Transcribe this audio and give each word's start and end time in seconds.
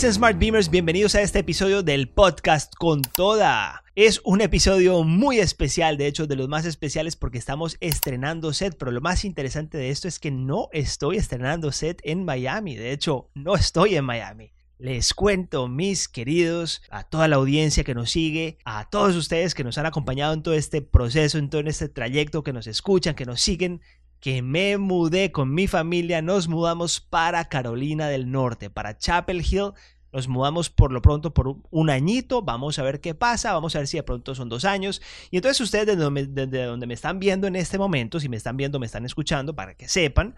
dicen 0.00 0.14
Smart 0.14 0.38
Beamers, 0.38 0.70
bienvenidos 0.70 1.14
a 1.14 1.20
este 1.20 1.40
episodio 1.40 1.82
del 1.82 2.08
podcast 2.08 2.74
con 2.74 3.02
toda. 3.02 3.84
Es 3.94 4.22
un 4.24 4.40
episodio 4.40 5.04
muy 5.04 5.40
especial, 5.40 5.98
de 5.98 6.06
hecho 6.06 6.26
de 6.26 6.36
los 6.36 6.48
más 6.48 6.64
especiales 6.64 7.16
porque 7.16 7.36
estamos 7.36 7.76
estrenando 7.80 8.54
set, 8.54 8.76
pero 8.78 8.92
lo 8.92 9.02
más 9.02 9.26
interesante 9.26 9.76
de 9.76 9.90
esto 9.90 10.08
es 10.08 10.18
que 10.18 10.30
no 10.30 10.70
estoy 10.72 11.18
estrenando 11.18 11.70
set 11.70 12.00
en 12.02 12.24
Miami, 12.24 12.76
de 12.76 12.92
hecho 12.92 13.28
no 13.34 13.54
estoy 13.56 13.94
en 13.94 14.06
Miami. 14.06 14.54
Les 14.78 15.12
cuento, 15.12 15.68
mis 15.68 16.08
queridos, 16.08 16.80
a 16.88 17.04
toda 17.04 17.28
la 17.28 17.36
audiencia 17.36 17.84
que 17.84 17.94
nos 17.94 18.10
sigue, 18.10 18.56
a 18.64 18.88
todos 18.88 19.14
ustedes 19.14 19.54
que 19.54 19.64
nos 19.64 19.76
han 19.76 19.84
acompañado 19.84 20.32
en 20.32 20.42
todo 20.42 20.54
este 20.54 20.80
proceso, 20.80 21.36
en 21.36 21.50
todo 21.50 21.60
este 21.60 21.90
trayecto, 21.90 22.42
que 22.42 22.54
nos 22.54 22.66
escuchan, 22.66 23.14
que 23.14 23.26
nos 23.26 23.42
siguen, 23.42 23.82
que 24.20 24.42
me 24.42 24.76
mudé 24.76 25.32
con 25.32 25.52
mi 25.54 25.66
familia, 25.66 26.20
nos 26.20 26.46
mudamos 26.46 27.00
para 27.00 27.46
Carolina 27.46 28.08
del 28.08 28.30
Norte, 28.30 28.68
para 28.68 28.96
Chapel 28.96 29.40
Hill. 29.40 29.72
Nos 30.12 30.28
mudamos 30.28 30.70
por 30.70 30.92
lo 30.92 31.00
pronto 31.00 31.32
por 31.32 31.56
un 31.70 31.88
añito, 31.88 32.42
vamos 32.42 32.78
a 32.78 32.82
ver 32.82 33.00
qué 33.00 33.14
pasa, 33.14 33.52
vamos 33.52 33.74
a 33.74 33.78
ver 33.78 33.86
si 33.86 33.96
de 33.96 34.02
pronto 34.02 34.34
son 34.34 34.48
dos 34.48 34.64
años. 34.64 35.00
Y 35.30 35.36
entonces 35.36 35.60
ustedes 35.60 35.86
desde 35.86 36.64
donde, 36.64 36.86
me 36.86 36.94
están 36.94 37.18
viendo 37.18 37.46
en 37.46 37.56
este 37.56 37.78
momento, 37.78 38.20
si 38.20 38.28
me 38.28 38.36
están 38.36 38.56
viendo, 38.56 38.78
me 38.78 38.86
están 38.86 39.06
escuchando, 39.06 39.54
para 39.54 39.74
que 39.74 39.88
sepan, 39.88 40.34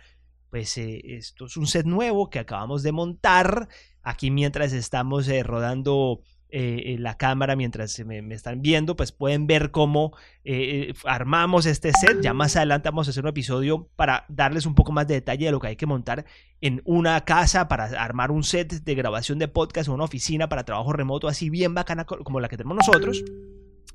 pues 0.50 0.76
eh, 0.76 1.00
esto 1.04 1.46
es 1.46 1.56
un 1.56 1.66
set 1.66 1.86
nuevo 1.86 2.28
que 2.28 2.38
acabamos 2.38 2.82
de 2.82 2.92
montar 2.92 3.68
aquí 4.02 4.30
mientras 4.30 4.74
estamos 4.74 5.26
eh, 5.28 5.42
rodando 5.42 6.20
eh, 6.54 6.96
la 6.98 7.16
cámara 7.16 7.56
mientras 7.56 7.98
me, 8.04 8.18
están 8.34 8.60
viendo, 8.60 8.94
pues 8.94 9.10
pueden 9.10 9.46
ver 9.46 9.70
cómo 9.70 10.14
eh, 10.44 10.90
eh, 10.90 10.94
armamos 11.04 11.64
este 11.64 11.92
set. 11.92 12.20
Ya 12.20 12.34
más 12.34 12.56
adelante 12.56 12.90
vamos 12.90 13.08
a 13.08 13.10
hacer 13.10 13.24
un 13.24 13.30
episodio 13.30 13.88
para 13.96 14.26
darles 14.28 14.66
un 14.66 14.74
poco 14.74 14.92
más 14.92 15.06
de 15.06 15.14
detalle 15.14 15.46
de 15.46 15.50
lo 15.50 15.60
que 15.60 15.68
hay 15.68 15.76
que 15.76 15.86
montar 15.86 16.26
en 16.60 16.82
una 16.84 17.24
casa 17.24 17.68
para 17.68 17.84
armar 17.84 18.30
un 18.30 18.44
set 18.44 18.70
de 18.70 18.94
grabación 18.94 19.38
de 19.38 19.48
podcast 19.48 19.88
o 19.88 19.94
una 19.94 20.04
oficina 20.04 20.50
para 20.50 20.64
trabajo 20.64 20.92
remoto 20.92 21.26
así 21.26 21.48
bien 21.48 21.72
bacana 21.72 22.04
como 22.04 22.38
la 22.38 22.50
que 22.50 22.58
tenemos 22.58 22.76
nosotros. 22.76 23.24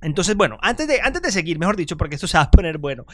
Entonces, 0.01 0.35
bueno, 0.35 0.57
antes 0.61 0.87
de, 0.87 1.01
antes 1.01 1.23
de 1.23 1.31
seguir, 1.31 1.57
mejor 1.57 1.75
dicho, 1.75 1.97
porque 1.97 2.15
esto 2.15 2.27
se 2.27 2.37
va 2.37 2.43
a 2.43 2.51
poner 2.51 2.77
bueno, 2.77 3.05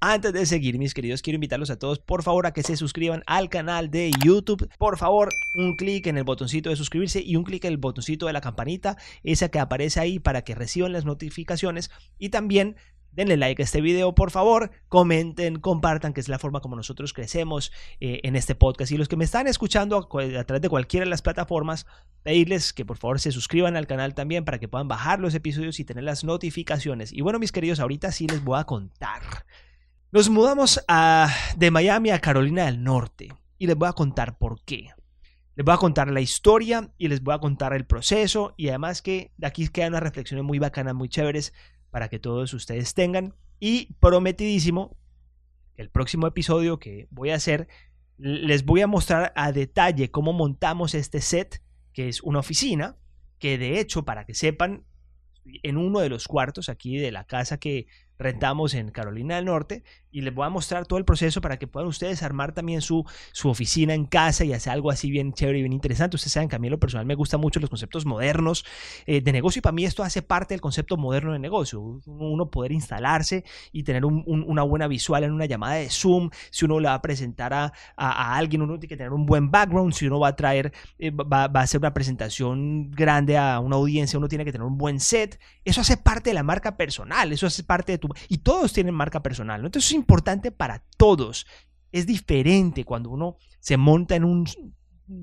antes 0.00 0.32
de 0.32 0.44
seguir, 0.44 0.76
mis 0.76 0.92
queridos, 0.92 1.22
quiero 1.22 1.36
invitarlos 1.36 1.70
a 1.70 1.78
todos, 1.78 2.00
por 2.00 2.24
favor, 2.24 2.46
a 2.46 2.52
que 2.52 2.64
se 2.64 2.76
suscriban 2.76 3.22
al 3.26 3.48
canal 3.48 3.90
de 3.90 4.10
YouTube. 4.24 4.68
Por 4.76 4.98
favor, 4.98 5.28
un 5.56 5.76
clic 5.76 6.08
en 6.08 6.18
el 6.18 6.24
botoncito 6.24 6.70
de 6.70 6.76
suscribirse 6.76 7.22
y 7.22 7.36
un 7.36 7.44
clic 7.44 7.64
en 7.64 7.72
el 7.72 7.78
botoncito 7.78 8.26
de 8.26 8.32
la 8.32 8.40
campanita, 8.40 8.96
esa 9.22 9.50
que 9.50 9.60
aparece 9.60 10.00
ahí 10.00 10.18
para 10.18 10.42
que 10.42 10.56
reciban 10.56 10.92
las 10.92 11.04
notificaciones. 11.04 11.90
Y 12.18 12.30
también 12.30 12.76
denle 13.12 13.36
like 13.36 13.62
a 13.62 13.64
este 13.64 13.80
video, 13.80 14.14
por 14.14 14.30
favor, 14.30 14.70
comenten, 14.88 15.60
compartan, 15.60 16.12
que 16.12 16.20
es 16.20 16.28
la 16.28 16.38
forma 16.38 16.60
como 16.60 16.76
nosotros 16.76 17.12
crecemos 17.12 17.72
eh, 18.00 18.20
en 18.24 18.36
este 18.36 18.54
podcast. 18.54 18.90
Y 18.92 18.96
los 18.96 19.08
que 19.08 19.16
me 19.16 19.24
están 19.24 19.46
escuchando 19.46 19.96
a, 19.96 20.44
través 20.44 20.62
de 20.62 20.68
cualquiera 20.68 21.04
de 21.04 21.10
las 21.10 21.22
plataformas, 21.22 21.86
pedirles 22.22 22.72
que 22.72 22.84
por 22.84 22.98
favor 22.98 23.20
se 23.20 23.32
suscriban 23.32 23.76
al 23.76 23.86
canal 23.86 24.14
también 24.14 24.44
para 24.44 24.58
que 24.58 24.68
puedan 24.68 24.88
bajar 24.88 25.20
los 25.20 25.34
episodios 25.34 25.78
y 25.80 25.84
tener 25.84 26.04
las 26.04 26.24
notificaciones. 26.24 27.12
Y 27.12 27.20
bueno, 27.20 27.38
mis 27.38 27.52
queridos, 27.52 27.80
ahorita 27.80 28.12
sí 28.12 28.26
les 28.26 28.42
voy 28.42 28.58
a 28.58 28.64
contar. 28.64 29.22
Nos 30.10 30.28
mudamos 30.28 30.80
de 31.56 31.70
Miami 31.70 32.10
a 32.10 32.20
Carolina 32.20 32.66
del 32.66 32.82
Norte 32.82 33.28
y 33.58 33.66
les 33.66 33.76
voy 33.76 33.88
a 33.88 33.92
contar 33.92 34.36
por 34.36 34.62
qué. 34.64 34.90
Les 35.54 35.64
voy 35.64 35.74
a 35.74 35.78
contar 35.78 36.10
la 36.10 36.20
historia 36.20 36.90
y 36.96 37.08
les 37.08 37.22
voy 37.22 37.34
a 37.34 37.38
contar 37.38 37.74
el 37.74 37.84
proceso 37.84 38.54
y 38.56 38.68
además 38.68 39.02
que 39.02 39.32
de 39.36 39.46
aquí 39.46 39.68
quedan 39.68 39.92
unas 39.92 40.02
reflexiones 40.02 40.44
muy 40.44 40.58
bacanas, 40.58 40.94
muy 40.94 41.10
chéveres 41.10 41.52
para 41.92 42.08
que 42.08 42.18
todos 42.18 42.52
ustedes 42.54 42.94
tengan. 42.94 43.34
Y 43.60 43.92
prometidísimo, 44.00 44.96
el 45.76 45.90
próximo 45.90 46.26
episodio 46.26 46.80
que 46.80 47.06
voy 47.10 47.30
a 47.30 47.36
hacer, 47.36 47.68
les 48.18 48.64
voy 48.64 48.80
a 48.80 48.88
mostrar 48.88 49.32
a 49.36 49.52
detalle 49.52 50.10
cómo 50.10 50.32
montamos 50.32 50.94
este 50.94 51.20
set, 51.20 51.62
que 51.92 52.08
es 52.08 52.22
una 52.22 52.40
oficina, 52.40 52.96
que 53.38 53.58
de 53.58 53.78
hecho, 53.78 54.04
para 54.04 54.24
que 54.24 54.34
sepan, 54.34 54.84
en 55.44 55.76
uno 55.76 56.00
de 56.00 56.08
los 56.08 56.26
cuartos 56.26 56.68
aquí 56.68 56.96
de 56.96 57.12
la 57.12 57.24
casa 57.24 57.58
que 57.58 57.86
rentamos 58.18 58.74
en 58.74 58.90
Carolina 58.90 59.36
del 59.36 59.44
Norte 59.44 59.84
y 60.12 60.20
les 60.20 60.34
voy 60.34 60.46
a 60.46 60.50
mostrar 60.50 60.86
todo 60.86 60.98
el 60.98 61.04
proceso 61.04 61.40
para 61.40 61.58
que 61.58 61.66
puedan 61.66 61.88
ustedes 61.88 62.22
armar 62.22 62.52
también 62.52 62.82
su, 62.82 63.04
su 63.32 63.48
oficina 63.48 63.94
en 63.94 64.04
casa 64.04 64.44
y 64.44 64.52
hacer 64.52 64.72
algo 64.72 64.90
así 64.90 65.10
bien 65.10 65.32
chévere 65.32 65.58
y 65.58 65.62
bien 65.62 65.72
interesante. 65.72 66.16
Ustedes 66.16 66.32
saben 66.32 66.48
que 66.48 66.56
a 66.56 66.58
mí 66.58 66.68
lo 66.68 66.78
personal 66.78 67.06
me 67.06 67.14
gustan 67.14 67.40
mucho 67.40 67.58
los 67.58 67.70
conceptos 67.70 68.04
modernos 68.04 68.64
eh, 69.06 69.20
de 69.20 69.32
negocio 69.32 69.60
y 69.60 69.62
para 69.62 69.72
mí 69.72 69.84
esto 69.84 70.02
hace 70.02 70.22
parte 70.22 70.54
del 70.54 70.60
concepto 70.60 70.96
moderno 70.96 71.32
de 71.32 71.38
negocio. 71.38 71.80
Uno 71.80 72.50
poder 72.50 72.72
instalarse 72.72 73.44
y 73.72 73.82
tener 73.82 74.04
una 74.04 74.62
buena 74.62 74.86
visual 74.86 75.24
en 75.24 75.32
una 75.32 75.46
llamada 75.46 75.74
de 75.74 75.88
Zoom, 75.88 76.30
si 76.50 76.66
uno 76.66 76.78
le 76.78 76.88
va 76.88 76.94
a 76.94 77.02
presentar 77.02 77.54
a, 77.54 77.72
a, 77.96 78.36
alguien, 78.36 78.62
uno 78.62 78.78
tiene 78.78 78.88
que 78.88 78.96
tener 78.96 79.12
un 79.12 79.24
buen 79.24 79.50
background, 79.50 79.94
si 79.94 80.06
uno 80.06 80.20
va 80.20 80.28
a 80.28 80.36
traer, 80.36 80.72
eh, 80.98 81.10
va, 81.10 81.48
va 81.48 81.60
a 81.60 81.62
hacer 81.62 81.78
una 81.80 81.94
presentación 81.94 82.90
grande 82.90 83.38
a 83.38 83.60
una 83.60 83.76
audiencia, 83.76 84.18
uno 84.18 84.28
tiene 84.28 84.44
que 84.44 84.52
tener 84.52 84.66
un 84.66 84.76
buen 84.76 85.00
set. 85.00 85.40
Eso 85.64 85.80
hace 85.80 85.96
parte 85.96 86.30
de 86.30 86.34
la 86.34 86.42
marca 86.42 86.76
personal, 86.76 87.32
eso 87.32 87.46
hace 87.46 87.64
parte 87.64 87.92
de 87.92 87.98
tu 87.98 88.08
y 88.28 88.38
todos 88.38 88.72
tienen 88.72 88.94
marca 88.94 89.22
personal, 89.22 89.60
¿no? 89.60 89.68
Entonces 89.68 89.90
es 89.90 89.96
importante 90.02 90.50
para 90.52 90.84
todos. 90.96 91.46
Es 91.92 92.06
diferente 92.06 92.84
cuando 92.84 93.10
uno 93.10 93.36
se 93.60 93.76
monta 93.76 94.16
en 94.16 94.24
un 94.24 94.46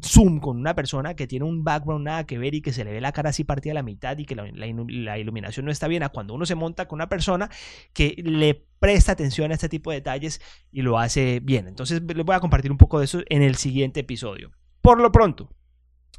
Zoom 0.04 0.40
con 0.40 0.58
una 0.58 0.76
persona 0.76 1.16
que 1.16 1.28
tiene 1.28 1.46
un 1.46 1.64
background 1.64 2.06
nada 2.06 2.26
que 2.26 2.38
ver 2.38 2.54
y 2.54 2.62
que 2.62 2.74
se 2.74 2.84
le 2.84 2.92
ve 2.92 3.02
la 3.02 3.12
cara 3.12 3.30
así 3.30 3.44
partida 3.44 3.72
a 3.72 3.76
la 3.76 3.84
mitad 3.84 4.18
y 4.18 4.26
que 4.26 4.36
la, 4.36 5.18
iluminación 5.18 5.66
no 5.66 5.72
está 5.72 5.88
bien, 5.88 6.04
a 6.04 6.10
cuando 6.10 6.34
uno 6.34 6.46
se 6.46 6.56
monta 6.56 6.88
con 6.88 6.98
una 6.98 7.10
persona 7.10 7.50
que 7.94 8.16
le 8.24 8.68
presta 8.80 9.14
atención 9.14 9.52
a 9.52 9.56
este 9.56 9.70
tipo 9.70 9.90
de 9.92 9.98
detalles 9.98 10.42
y 10.72 10.82
lo 10.82 11.00
hace 11.00 11.40
bien. 11.40 11.68
Entonces 11.68 12.02
les 12.02 12.26
voy 12.26 12.36
a 12.36 12.40
compartir 12.40 12.72
un 12.72 12.78
poco 12.78 13.00
de 13.00 13.06
eso 13.06 13.22
en 13.30 13.42
el 13.42 13.56
siguiente 13.56 14.02
episodio. 14.02 14.52
Por 14.82 15.00
lo 15.00 15.12
pronto, 15.12 15.50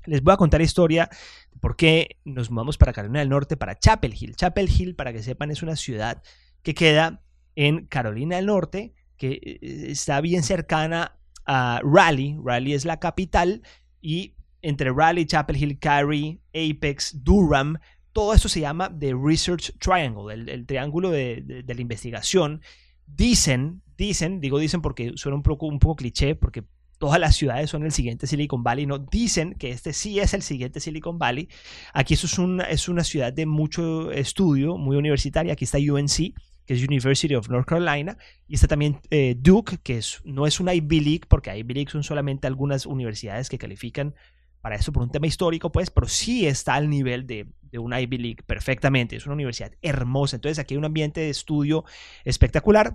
les 0.07 0.23
voy 0.23 0.35
a 0.35 0.37
contar 0.37 0.61
la 0.61 0.65
historia 0.65 1.09
de 1.53 1.59
por 1.61 1.77
qué 1.77 2.19
nos 2.25 2.51
mudamos 2.51 2.79
para 2.79 2.93
Carolina 2.93 3.21
del 3.21 3.29
Norte, 3.29 3.57
para 3.57 3.79
Chapel 3.79 4.15
Hill. 4.19 4.37
Chapel 4.37 4.69
Hill, 4.69 4.97
para 4.97 5.13
que 5.13 5.23
sepan, 5.23 5.51
es 5.51 5.63
una 5.63 5.77
ciudad 5.77 6.23
que 6.63 6.75
queda 6.75 7.23
en 7.61 7.85
Carolina 7.85 8.37
del 8.37 8.47
Norte, 8.47 8.95
que 9.19 9.33
eh, 9.33 9.59
está 9.91 10.23
bien 10.23 10.43
cercana 10.43 11.19
a 11.45 11.83
Raleigh. 11.85 12.39
Raleigh 12.43 12.73
es 12.73 12.87
la 12.87 12.99
capital 12.99 13.61
y 14.01 14.35
entre 14.63 14.91
Raleigh, 14.91 15.27
Chapel 15.27 15.59
Hill, 15.59 15.79
Cary, 15.79 16.41
Apex, 16.55 17.23
Durham, 17.23 17.79
todo 18.13 18.33
esto 18.33 18.49
se 18.49 18.61
llama 18.61 18.91
The 18.99 19.13
Research 19.15 19.75
Triangle, 19.79 20.33
el, 20.33 20.65
triángulo 20.65 21.11
de, 21.11 21.63
la 21.67 21.81
investigación. 21.81 22.63
Dicen, 23.07 23.83
dicen, 23.99 24.41
digo 24.41 24.59
dicen 24.59 24.81
porque 24.81 25.13
suena 25.17 25.37
un 25.37 25.43
poco, 25.43 25.67
un 25.67 25.81
poco 25.81 25.97
cliché, 25.97 26.37
porque 26.37 26.65
todas 26.99 27.21
las 27.21 27.37
ciudades 27.37 27.69
son 27.69 27.85
el 27.85 27.93
siguiente 27.93 28.27
Silicon 28.27 28.63
Valley, 28.63 28.87
no 28.87 28.99
dicen 28.99 29.55
que 29.55 29.71
este 29.71 29.93
sí 29.93 30.19
es 30.19 30.33
el 30.33 30.41
siguiente 30.41 30.81
Silicon 30.81 31.19
Valley. 31.19 31.49
Aquí 31.93 32.15
eso 32.15 32.27
es 32.27 32.39
una, 32.39 32.65
es 32.65 32.89
una 32.89 33.05
ciudad 33.05 33.35
de 33.35 33.45
mucho 33.45 34.11
estudio, 34.13 34.79
muy 34.79 34.97
universitaria, 34.97 35.53
aquí 35.53 35.65
está 35.65 35.77
UNC, 35.77 36.35
que 36.71 36.75
es 36.75 36.87
University 36.87 37.35
of 37.35 37.49
North 37.49 37.67
Carolina, 37.67 38.17
y 38.47 38.55
está 38.55 38.69
también 38.69 39.01
eh, 39.11 39.35
Duke, 39.37 39.79
que 39.83 39.99
es, 39.99 40.23
no 40.25 40.47
es 40.47 40.61
una 40.61 40.73
Ivy 40.73 41.01
League, 41.01 41.23
porque 41.27 41.51
Ivy 41.59 41.75
League 41.75 41.91
son 41.91 42.05
solamente 42.05 42.47
algunas 42.47 42.87
universidades 42.87 43.49
que 43.49 43.59
califican 43.59 44.15
para 44.61 44.77
eso 44.77 44.93
por 44.93 45.03
un 45.03 45.11
tema 45.11 45.27
histórico, 45.27 45.73
pues, 45.73 45.91
pero 45.91 46.07
sí 46.07 46.47
está 46.47 46.75
al 46.75 46.89
nivel 46.89 47.27
de, 47.27 47.49
de 47.61 47.79
una 47.81 48.01
Ivy 48.01 48.19
League 48.19 48.43
perfectamente. 48.47 49.17
Es 49.17 49.27
una 49.27 49.35
universidad 49.35 49.73
hermosa. 49.83 50.37
Entonces 50.37 50.61
aquí 50.61 50.75
hay 50.75 50.79
un 50.79 50.85
ambiente 50.85 51.23
de 51.23 51.31
estudio 51.31 51.85
espectacular 52.25 52.95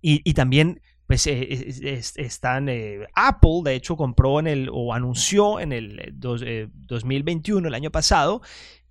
y, 0.00 0.20
y 0.22 0.34
también 0.34 0.80
pues 1.08 1.26
eh, 1.26 2.00
están 2.14 2.68
eh, 2.68 3.08
Apple 3.14 3.60
de 3.64 3.74
hecho 3.74 3.94
compró 3.94 4.38
en 4.38 4.46
el 4.46 4.70
o 4.72 4.94
anunció 4.94 5.60
en 5.60 5.72
el 5.72 6.14
2021 6.14 7.68
el 7.68 7.74
año 7.74 7.90
pasado 7.90 8.40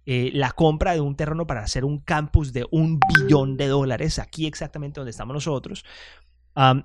eh, 0.05 0.31
la 0.33 0.51
compra 0.51 0.93
de 0.93 1.01
un 1.01 1.15
terreno 1.15 1.47
para 1.47 1.63
hacer 1.63 1.85
un 1.85 1.99
campus 1.99 2.53
de 2.53 2.65
un 2.71 2.99
billón 2.99 3.57
de 3.57 3.67
dólares, 3.67 4.19
aquí 4.19 4.45
exactamente 4.45 4.99
donde 4.99 5.11
estamos 5.11 5.33
nosotros. 5.33 5.85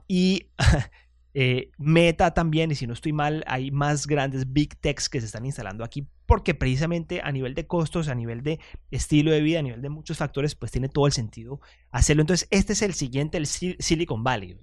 y 0.07 0.47
Eh, 1.35 1.71
Meta 1.79 2.33
también, 2.33 2.71
y 2.71 2.75
si 2.75 2.87
no 2.87 2.95
estoy 2.95 3.13
mal, 3.13 3.45
hay 3.47 3.71
más 3.71 4.07
grandes 4.07 4.53
big 4.53 4.77
techs 4.77 5.09
que 5.09 5.21
se 5.21 5.27
están 5.27 5.45
instalando 5.47 5.85
aquí 5.85 6.09
porque 6.29 6.53
precisamente 6.53 7.23
a 7.25 7.33
nivel 7.33 7.55
de 7.55 7.67
costos, 7.67 8.09
a 8.09 8.15
nivel 8.15 8.43
de 8.43 8.61
estilo 8.91 9.31
de 9.31 9.41
vida, 9.41 9.61
a 9.61 9.63
nivel 9.63 9.81
de 9.81 9.89
muchos 9.89 10.19
factores, 10.19 10.55
pues 10.55 10.71
tiene 10.71 10.91
todo 10.91 11.07
el 11.07 11.13
sentido 11.13 11.59
hacerlo. 11.91 12.21
Entonces, 12.21 12.47
este 12.51 12.75
es 12.75 12.83
el 12.83 12.93
siguiente, 12.93 13.39
el 13.39 13.47
Silicon 13.47 14.23
Valley. 14.23 14.59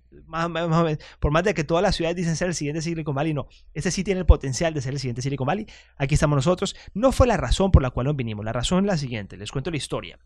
Por 1.20 1.32
más 1.32 1.44
de 1.44 1.56
que 1.56 1.64
todas 1.64 1.82
las 1.82 1.96
ciudades 1.96 2.18
dicen 2.18 2.36
ser 2.36 2.50
el 2.50 2.54
siguiente 2.54 2.84
Silicon 2.84 3.16
Valley, 3.16 3.34
no, 3.34 3.48
este 3.74 3.90
sí 3.90 4.04
tiene 4.04 4.20
el 4.20 4.28
potencial 4.28 4.76
de 4.76 4.82
ser 4.82 4.94
el 4.94 5.00
siguiente 5.00 5.24
Silicon 5.24 5.48
Valley. 5.48 5.66
Aquí 5.98 6.14
estamos 6.14 6.36
nosotros. 6.36 6.76
No 6.94 7.12
fue 7.12 7.26
la 7.26 7.36
razón 7.36 7.72
por 7.72 7.82
la 7.82 7.90
cual 7.90 8.06
nos 8.06 8.16
vinimos, 8.16 8.46
la 8.46 8.54
razón 8.54 8.86
es 8.86 8.88
la 8.88 8.98
siguiente, 8.98 9.36
les 9.36 9.52
cuento 9.52 9.72
la 9.72 9.78
historia. 9.78 10.20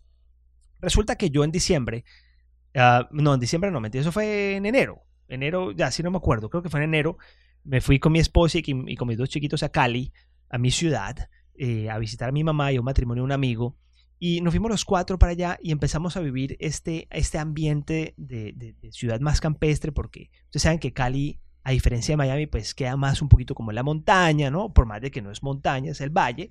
Resulta 0.82 1.16
que 1.16 1.30
yo 1.30 1.46
en 1.46 1.52
diciembre, 1.52 2.04
ah, 2.76 3.08
no, 3.12 3.34
en 3.34 3.40
diciembre 3.40 3.72
no, 3.72 3.80
mentira, 3.80 4.02
eso 4.02 4.12
fue 4.12 4.58
en 4.58 4.66
enero 4.66 5.06
enero, 5.30 5.72
ya 5.72 5.92
sí 5.92 6.04
no 6.04 6.12
me 6.12 6.18
acuerdo, 6.18 6.50
creo 6.50 6.64
que 6.64 6.70
fue 6.70 6.80
en 6.82 6.86
enero, 6.86 7.18
me 7.64 7.82
fui 7.82 8.00
con 8.00 8.12
mi 8.12 8.20
esposa 8.20 8.58
y, 8.62 8.96
con 8.96 9.08
mis 9.08 9.18
dos 9.18 9.30
chiquitos 9.30 9.64
a 9.64 9.70
Cali, 9.70 10.12
a 10.50 10.58
mi 10.58 10.72
ciudad, 10.72 11.30
eh, 11.56 11.90
a 11.90 11.98
visitar 11.98 12.30
a 12.30 12.32
mi 12.32 12.44
mamá 12.44 12.72
y 12.72 12.78
a 12.78 12.80
un 12.80 12.86
matrimonio 12.86 13.24
de 13.24 13.26
un 13.26 13.32
amigo. 13.32 13.78
Y 14.18 14.42
nos 14.42 14.52
fuimos 14.52 14.70
los 14.70 14.84
cuatro 14.84 15.18
para 15.18 15.32
allá 15.32 15.58
y 15.62 15.72
empezamos 15.72 16.18
a 16.18 16.20
vivir 16.20 16.58
este, 16.60 17.08
este 17.10 17.38
ambiente 17.38 18.14
de, 18.18 18.76
ciudad 18.92 19.22
más 19.22 19.40
campestre, 19.40 19.92
porque 19.92 20.30
ustedes 20.46 20.64
saben 20.64 20.80
que 20.80 20.92
Cali 20.94 21.40
a 21.64 21.72
diferencia 21.72 22.14
de 22.14 22.18
Miami, 22.18 22.48
pues 22.48 22.74
queda 22.74 22.98
más 22.98 23.22
un 23.22 23.30
poquito 23.30 23.54
como 23.54 23.72
en 23.72 23.76
la 23.76 23.84
montaña, 23.84 24.50
¿no? 24.50 24.74
Por 24.74 24.86
más 24.86 25.02
de 25.02 25.12
que 25.12 25.22
no 25.22 25.30
es 25.30 25.44
montaña, 25.44 25.92
es 25.92 26.02
el 26.02 26.10
valle, 26.10 26.50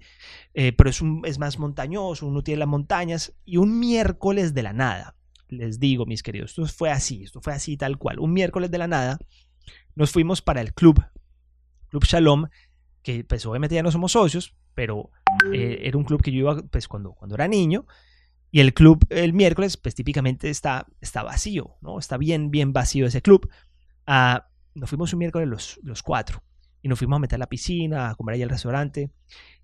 eh, 0.54 0.72
pero 0.72 0.90
es, 0.90 1.00
un, 1.00 1.22
es 1.24 1.38
más 1.38 1.58
montañoso, 1.58 2.26
uno 2.26 2.42
tiene 2.42 2.60
las 2.60 2.68
montañas. 2.68 3.34
Y 3.44 3.56
un 3.56 3.80
miércoles 3.80 4.54
de 4.54 4.62
la 4.62 4.72
nada, 4.72 5.16
les 5.48 5.78
digo, 5.78 6.06
mis 6.06 6.22
queridos, 6.22 6.50
esto 6.50 6.66
fue 6.66 6.90
así, 6.90 7.24
esto 7.24 7.40
fue 7.40 7.52
así 7.52 7.76
tal 7.76 7.98
cual. 7.98 8.18
Un 8.18 8.32
miércoles 8.32 8.70
de 8.70 8.78
la 8.78 8.88
nada, 8.88 9.18
nos 9.94 10.10
fuimos 10.12 10.42
para 10.42 10.60
el 10.60 10.74
club, 10.74 11.02
Club 11.88 12.04
Shalom, 12.04 12.46
que 13.02 13.24
pues 13.24 13.44
obviamente 13.46 13.74
ya 13.74 13.82
no 13.82 13.90
somos 13.90 14.12
socios, 14.12 14.54
pero 14.74 15.10
eh, 15.52 15.80
era 15.82 15.96
un 15.96 16.04
club 16.04 16.22
que 16.22 16.30
yo 16.30 16.38
iba 16.38 16.62
pues 16.62 16.88
cuando, 16.88 17.12
cuando 17.12 17.34
era 17.34 17.48
niño. 17.48 17.86
Y 18.50 18.60
el 18.60 18.72
club 18.72 19.04
el 19.10 19.32
miércoles, 19.32 19.76
pues 19.76 19.94
típicamente 19.94 20.48
está, 20.48 20.86
está 21.00 21.22
vacío, 21.22 21.76
¿no? 21.82 21.98
Está 21.98 22.16
bien, 22.16 22.50
bien 22.50 22.72
vacío 22.72 23.06
ese 23.06 23.20
club. 23.20 23.48
Ah, 24.06 24.48
nos 24.74 24.88
fuimos 24.88 25.12
un 25.12 25.18
miércoles 25.18 25.48
los, 25.48 25.80
los 25.82 26.02
cuatro 26.02 26.42
y 26.80 26.88
nos 26.88 26.98
fuimos 26.98 27.16
a 27.16 27.20
meter 27.20 27.36
a 27.36 27.40
la 27.40 27.48
piscina, 27.48 28.10
a 28.10 28.14
comer 28.14 28.36
ahí 28.36 28.42
al 28.42 28.48
restaurante. 28.48 29.10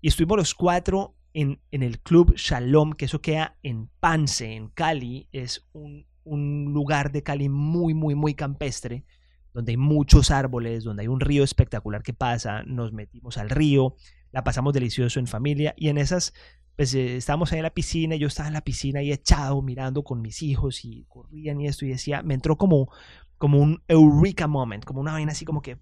Y 0.01 0.09
estuvimos 0.09 0.37
los 0.37 0.53
cuatro 0.53 1.15
en, 1.35 1.59
en, 1.71 1.83
el 1.83 1.99
Club 1.99 2.33
Shalom, 2.35 2.93
que 2.93 3.05
eso 3.05 3.21
queda 3.21 3.57
en 3.61 3.89
Pance, 3.99 4.55
en 4.55 4.69
Cali. 4.69 5.27
Es 5.31 5.67
un, 5.73 6.07
un, 6.23 6.73
lugar 6.73 7.11
de 7.11 7.23
Cali 7.23 7.49
muy, 7.49 7.93
muy, 7.93 8.15
muy 8.15 8.33
campestre, 8.33 9.03
donde 9.53 9.73
hay 9.73 9.77
muchos 9.77 10.31
árboles, 10.31 10.83
donde 10.83 11.03
hay 11.03 11.07
un 11.07 11.19
río 11.19 11.43
espectacular 11.43 12.03
que 12.03 12.13
pasa. 12.13 12.63
Nos 12.63 12.93
metimos 12.93 13.37
al 13.37 13.49
río, 13.49 13.95
la 14.31 14.43
pasamos 14.43 14.73
delicioso 14.73 15.19
en 15.19 15.27
familia 15.27 15.73
y 15.77 15.89
en 15.89 15.97
esas, 15.97 16.33
pues 16.77 16.93
eh, 16.95 17.17
estábamos 17.17 17.51
ahí 17.51 17.59
en 17.59 17.63
la 17.63 17.73
piscina, 17.73 18.15
yo 18.15 18.27
estaba 18.27 18.47
en 18.47 18.53
la 18.53 18.61
piscina 18.61 19.01
ahí 19.01 19.11
echado 19.11 19.61
mirando 19.61 20.03
con 20.03 20.21
mis 20.21 20.41
hijos 20.41 20.85
y 20.85 21.05
corrían 21.09 21.59
y 21.59 21.67
esto 21.67 21.85
y 21.85 21.89
decía, 21.89 22.23
me 22.23 22.33
entró 22.33 22.57
como 22.57 22.89
como 23.37 23.59
un 23.59 23.83
eureka 23.89 24.47
moment, 24.47 24.85
como 24.85 25.01
una 25.01 25.11
vaina 25.11 25.33
así 25.33 25.43
como 25.43 25.61
que, 25.61 25.77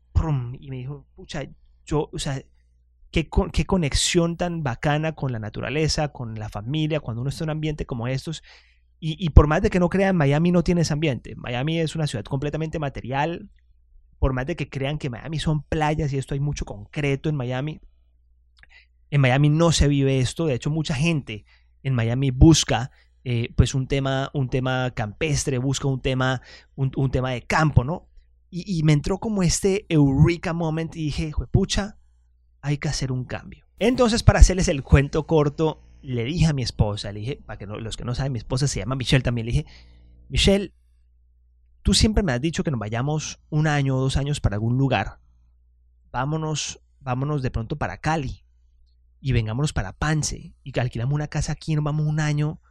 y 0.60 0.70
me 0.70 0.78
dijo, 0.78 1.06
pucha, 1.16 1.44
yo, 1.86 2.10
o 2.12 2.18
sea, 2.18 2.42
qué, 3.14 3.30
qué 3.54 3.66
conexión 3.66 4.36
tan 4.36 4.64
bacana 4.64 5.14
con 5.14 5.32
la 5.32 5.40
naturaleza, 5.40 6.10
con 6.10 6.36
la 6.36 6.50
familia, 6.50 7.00
cuando 7.00 7.22
uno 7.22 7.30
está 7.30 7.44
en 7.44 7.52
un 7.52 7.58
ambiente 7.58 7.86
como 7.86 8.08
estos. 8.08 8.44
Y, 9.06 9.32
por 9.32 9.48
más 9.48 9.62
de 9.62 9.70
que 9.70 9.82
no 9.82 9.90
crean, 9.90 10.16
Miami 10.16 10.52
no 10.52 10.64
tiene 10.64 10.80
ese 10.80 10.94
ambiente. 10.94 11.36
Miami 11.36 11.78
es 11.78 11.94
una 11.94 12.08
ciudad 12.08 12.24
completamente 12.24 12.80
material. 12.80 13.50
Por 14.18 14.32
más 14.32 14.46
de 14.46 14.56
que 14.56 14.70
crean 14.70 14.98
que 14.98 15.10
Miami 15.10 15.40
son 15.40 15.64
playas 15.64 16.14
y 16.14 16.18
esto 16.18 16.36
hay 16.36 16.40
mucho 16.40 16.64
concreto 16.64 17.28
en 17.28 17.36
Miami. 17.36 17.82
En 19.10 19.20
Miami 19.20 19.50
no 19.50 19.74
se 19.74 19.90
vive 19.90 20.20
esto. 20.20 20.46
De 20.46 20.54
hecho, 20.54 20.70
mucha 20.70 20.96
gente 20.96 21.44
en 21.84 21.96
Miami 21.96 22.32
busca 22.32 22.92
eh, 23.26 23.54
pues 23.58 23.76
un 23.76 23.88
tema, 23.88 24.32
un 24.34 24.48
tema 24.48 24.92
campestre, 24.92 25.58
busca 25.58 25.90
un 25.90 26.02
tema, 26.02 26.42
un, 26.76 27.12
tema 27.12 27.32
de 27.32 27.42
campo, 27.42 27.84
¿no? 27.84 28.08
Y, 28.50 28.84
me 28.84 28.94
entró 28.94 29.18
como 29.18 29.44
este 29.44 29.86
eureka 29.90 30.54
moment 30.54 30.96
y 30.96 31.06
dije, 31.06 31.34
pucha, 31.52 31.98
hay 32.64 32.78
que 32.78 32.88
hacer 32.88 33.12
un 33.12 33.26
cambio. 33.26 33.66
Entonces, 33.78 34.24
para 34.24 34.40
hacerles 34.40 34.70
el 34.70 34.84
cuento 34.84 35.28
corto, 35.28 35.84
le 36.02 36.24
dije 36.24 36.48
a 36.48 36.54
mi 36.54 36.64
esposa, 36.64 37.12
le 37.12 37.20
dije, 37.20 37.40
para 37.46 37.60
que 37.60 37.68
los 37.68 37.98
que 37.98 38.06
no 38.06 38.16
saben, 38.16 38.32
mi 38.32 38.40
esposa 38.40 38.68
se 38.68 38.80
llama 38.80 38.96
Michelle 38.96 39.22
también, 39.22 39.46
le 39.46 39.52
dije, 39.52 39.66
Michelle, 40.30 40.74
tú 41.82 41.94
siempre 41.94 42.24
me 42.24 42.32
has 42.32 42.40
dicho 42.40 42.64
que 42.64 42.72
nos 42.72 42.80
vayamos 42.80 43.42
un 43.50 43.68
año 43.68 43.98
o 43.98 44.00
dos 44.00 44.16
años 44.16 44.40
para 44.40 44.56
algún 44.56 44.78
lugar. 44.78 45.20
Vámonos, 46.12 46.80
vámonos 47.02 47.42
de 47.42 47.52
pronto 47.52 47.76
para 47.76 47.98
Cali 47.98 48.46
y 49.20 49.34
vengámonos 49.34 49.74
para 49.74 49.92
Pance 49.92 50.56
y 50.64 50.80
alquilamos 50.80 51.14
una 51.14 51.28
casa 51.28 51.52
aquí, 51.52 51.76
nos 51.76 51.84
vamos 51.84 52.08
un 52.08 52.22
año 52.22 52.62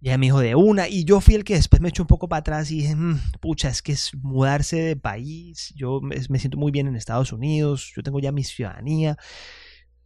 y 0.00 0.08
ella 0.08 0.18
me 0.18 0.26
dijo 0.26 0.40
de 0.40 0.54
una, 0.54 0.88
y 0.88 1.04
yo 1.04 1.20
fui 1.20 1.34
el 1.34 1.44
que 1.44 1.54
después 1.54 1.82
me 1.82 1.88
echó 1.88 2.04
un 2.04 2.06
poco 2.06 2.28
para 2.28 2.40
atrás 2.40 2.70
y 2.70 2.76
dije, 2.76 2.94
mm, 2.94 3.20
pucha, 3.40 3.68
es 3.68 3.82
que 3.82 3.92
es 3.92 4.14
mudarse 4.14 4.76
de 4.76 4.96
país, 4.96 5.72
yo 5.74 6.00
me, 6.00 6.38
siento 6.38 6.56
muy 6.56 6.70
bien 6.70 6.86
en 6.86 6.94
Estados 6.94 7.32
Unidos, 7.32 7.92
yo 7.96 8.02
tengo 8.02 8.20
ya 8.20 8.30
mi 8.30 8.44
ciudadanía, 8.44 9.16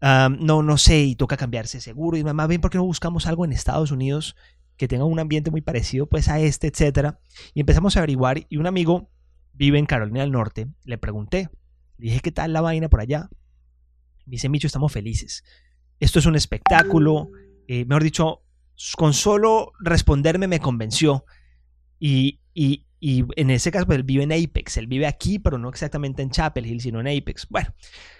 no, 0.00 0.62
no 0.62 0.78
sé, 0.78 1.00
y 1.00 1.14
toca 1.14 1.36
cambiarse 1.36 1.80
seguro, 1.80 2.16
y 2.16 2.24
más 2.24 2.48
bien, 2.48 2.60
¿por 2.60 2.70
qué 2.70 2.78
no 2.78 2.84
buscamos 2.84 3.26
algo 3.26 3.44
en 3.44 3.52
Estados 3.52 3.90
Unidos 3.90 4.34
que 4.76 4.88
tenga 4.88 5.04
un 5.04 5.18
ambiente 5.18 5.50
muy 5.50 5.60
parecido 5.60 6.06
pues 6.06 6.28
a 6.28 6.40
este, 6.40 6.68
etcétera? 6.68 7.20
Y 7.52 7.60
empezamos 7.60 7.96
a 7.96 8.00
averiguar, 8.00 8.46
y 8.48 8.56
un 8.56 8.66
amigo 8.66 9.10
vive 9.52 9.78
en 9.78 9.86
Carolina 9.86 10.20
del 10.20 10.32
Norte, 10.32 10.68
le 10.84 10.96
pregunté, 10.96 11.50
le 11.98 12.06
dije, 12.06 12.20
¿qué 12.20 12.32
tal 12.32 12.54
la 12.54 12.62
vaina 12.62 12.88
por 12.88 13.00
allá? 13.00 13.28
Me 14.24 14.32
dice, 14.32 14.48
Micho, 14.48 14.66
estamos 14.66 14.90
felices. 14.90 15.44
Esto 16.00 16.18
es 16.18 16.26
un 16.26 16.34
espectáculo, 16.34 17.28
eh, 17.68 17.84
mejor 17.84 18.02
dicho, 18.02 18.41
con 18.96 19.14
solo 19.14 19.72
responderme 19.80 20.48
me 20.48 20.60
convenció. 20.60 21.24
Y, 21.98 22.40
y, 22.52 22.86
y, 22.98 23.24
en 23.36 23.50
ese 23.50 23.70
caso, 23.70 23.86
pues 23.86 23.96
él 23.96 24.04
vive 24.04 24.24
en 24.24 24.32
Apex. 24.32 24.76
Él 24.76 24.86
vive 24.86 25.06
aquí, 25.06 25.38
pero 25.38 25.58
no 25.58 25.68
exactamente 25.68 26.22
en 26.22 26.30
Chapel 26.30 26.66
Hill, 26.66 26.80
sino 26.80 27.00
en 27.00 27.08
Apex. 27.08 27.46
Bueno, 27.48 27.74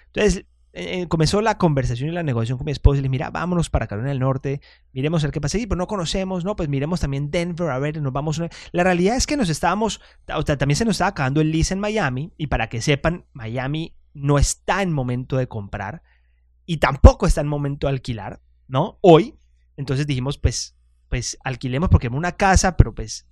entonces 0.07 0.45
eh, 0.75 1.07
comenzó 1.07 1.39
la 1.41 1.57
conversación 1.59 2.09
y 2.09 2.13
la 2.13 2.23
negociación 2.23 2.57
con 2.57 2.65
mi 2.65 2.71
esposa. 2.71 2.97
Y 2.97 3.01
le 3.01 3.03
dije, 3.03 3.11
mira, 3.11 3.29
vámonos 3.29 3.69
para 3.69 3.87
Carolina 3.87 4.09
del 4.09 4.19
Norte, 4.19 4.61
miremos 4.91 5.21
ver 5.21 5.31
qué 5.31 5.41
pasa. 5.41 5.57
Y 5.57 5.67
pues 5.67 5.77
no 5.77 5.87
conocemos, 5.87 6.43
¿no? 6.45 6.55
Pues 6.55 6.69
miremos 6.69 6.99
también 6.99 7.29
Denver, 7.29 7.69
a 7.69 7.79
ver, 7.79 8.01
nos 8.01 8.13
vamos. 8.13 8.41
La 8.71 8.83
realidad 8.83 9.15
es 9.15 9.27
que 9.27 9.37
nos 9.37 9.49
estábamos, 9.49 10.01
o 10.33 10.41
sea, 10.41 10.57
también 10.57 10.77
se 10.77 10.85
nos 10.85 10.95
estaba 10.95 11.09
acabando 11.09 11.41
el 11.41 11.51
lease 11.51 11.73
en 11.73 11.79
Miami. 11.79 12.33
Y 12.37 12.47
para 12.47 12.69
que 12.69 12.81
sepan, 12.81 13.25
Miami 13.33 13.95
no 14.13 14.39
está 14.39 14.81
en 14.81 14.91
momento 14.91 15.37
de 15.37 15.47
comprar 15.47 16.03
y 16.65 16.77
tampoco 16.77 17.27
está 17.27 17.41
en 17.41 17.47
momento 17.47 17.87
de 17.87 17.93
alquilar, 17.93 18.41
¿no? 18.67 18.97
Hoy 19.01 19.35
entonces 19.77 20.07
dijimos, 20.07 20.37
pues, 20.37 20.75
pues 21.09 21.37
alquilemos 21.43 21.89
porque 21.89 22.07
es 22.07 22.13
una 22.13 22.33
casa, 22.33 22.77
pero 22.77 22.93
pues, 22.93 23.27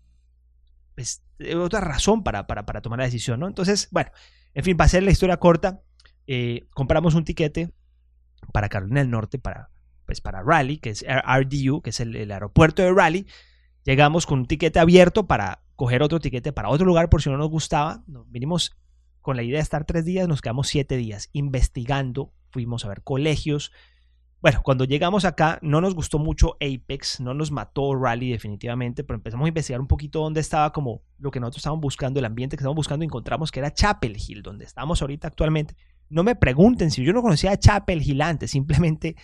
pues 0.95 1.23
otra 1.57 1.81
razón 1.81 2.23
para, 2.23 2.47
para, 2.47 2.65
para, 2.65 2.81
tomar 2.81 2.99
la 2.99 3.05
decisión, 3.05 3.39
¿no? 3.39 3.47
Entonces, 3.47 3.87
bueno, 3.91 4.11
en 4.53 4.63
fin, 4.63 4.77
para 4.77 4.85
hacer 4.85 5.03
la 5.03 5.11
historia 5.11 5.37
corta, 5.37 5.81
eh, 6.27 6.67
compramos 6.73 7.15
un 7.15 7.25
tiquete 7.25 7.73
para 8.53 8.69
Carolina 8.69 9.01
del 9.01 9.09
Norte, 9.09 9.39
para, 9.39 9.69
pues 10.05 10.21
para 10.21 10.41
Raleigh, 10.41 10.79
que 10.79 10.89
es 10.89 11.05
RDU, 11.07 11.81
que 11.81 11.91
es 11.91 11.99
el, 11.99 12.31
aeropuerto 12.31 12.81
de 12.81 12.91
Raleigh. 12.91 13.25
Llegamos 13.83 14.25
con 14.25 14.39
un 14.39 14.45
tiquete 14.45 14.79
abierto 14.79 15.27
para 15.27 15.63
coger 15.75 16.03
otro 16.03 16.19
tiquete 16.19 16.53
para 16.53 16.69
otro 16.69 16.85
lugar 16.85 17.09
por 17.09 17.21
si 17.21 17.29
no 17.29 17.37
nos 17.37 17.49
gustaba. 17.49 18.03
Vinimos 18.27 18.77
con 19.21 19.35
la 19.35 19.43
idea 19.43 19.57
de 19.57 19.63
estar 19.63 19.85
tres 19.85 20.05
días, 20.05 20.27
nos 20.27 20.41
quedamos 20.41 20.67
siete 20.67 20.97
días 20.97 21.29
investigando, 21.31 22.33
fuimos 22.51 22.85
a 22.85 22.89
ver 22.89 23.03
colegios, 23.03 23.71
bueno, 24.41 24.61
cuando 24.63 24.85
llegamos 24.85 25.23
acá 25.23 25.59
no 25.61 25.81
nos 25.81 25.93
gustó 25.93 26.17
mucho 26.17 26.55
Apex, 26.55 27.19
no 27.19 27.35
nos 27.35 27.51
mató 27.51 27.95
Rally 27.95 28.31
definitivamente, 28.31 29.03
pero 29.03 29.17
empezamos 29.17 29.45
a 29.45 29.49
investigar 29.49 29.79
un 29.79 29.87
poquito 29.87 30.19
dónde 30.19 30.39
estaba 30.39 30.71
como 30.73 31.03
lo 31.19 31.29
que 31.29 31.39
nosotros 31.39 31.59
estábamos 31.59 31.81
buscando, 31.81 32.19
el 32.19 32.25
ambiente 32.25 32.57
que 32.57 32.61
estábamos 32.61 32.77
buscando, 32.77 33.05
encontramos 33.05 33.51
que 33.51 33.59
era 33.59 33.71
Chapel 33.71 34.17
Hill, 34.17 34.41
donde 34.41 34.65
estamos 34.65 35.01
ahorita 35.01 35.27
actualmente. 35.27 35.75
No 36.09 36.23
me 36.23 36.35
pregunten 36.35 36.89
si 36.89 37.03
yo 37.03 37.13
no 37.13 37.21
conocía 37.21 37.51
a 37.51 37.57
Chapel 37.57 38.01
Hill 38.01 38.21
antes, 38.21 38.49
simplemente 38.51 39.15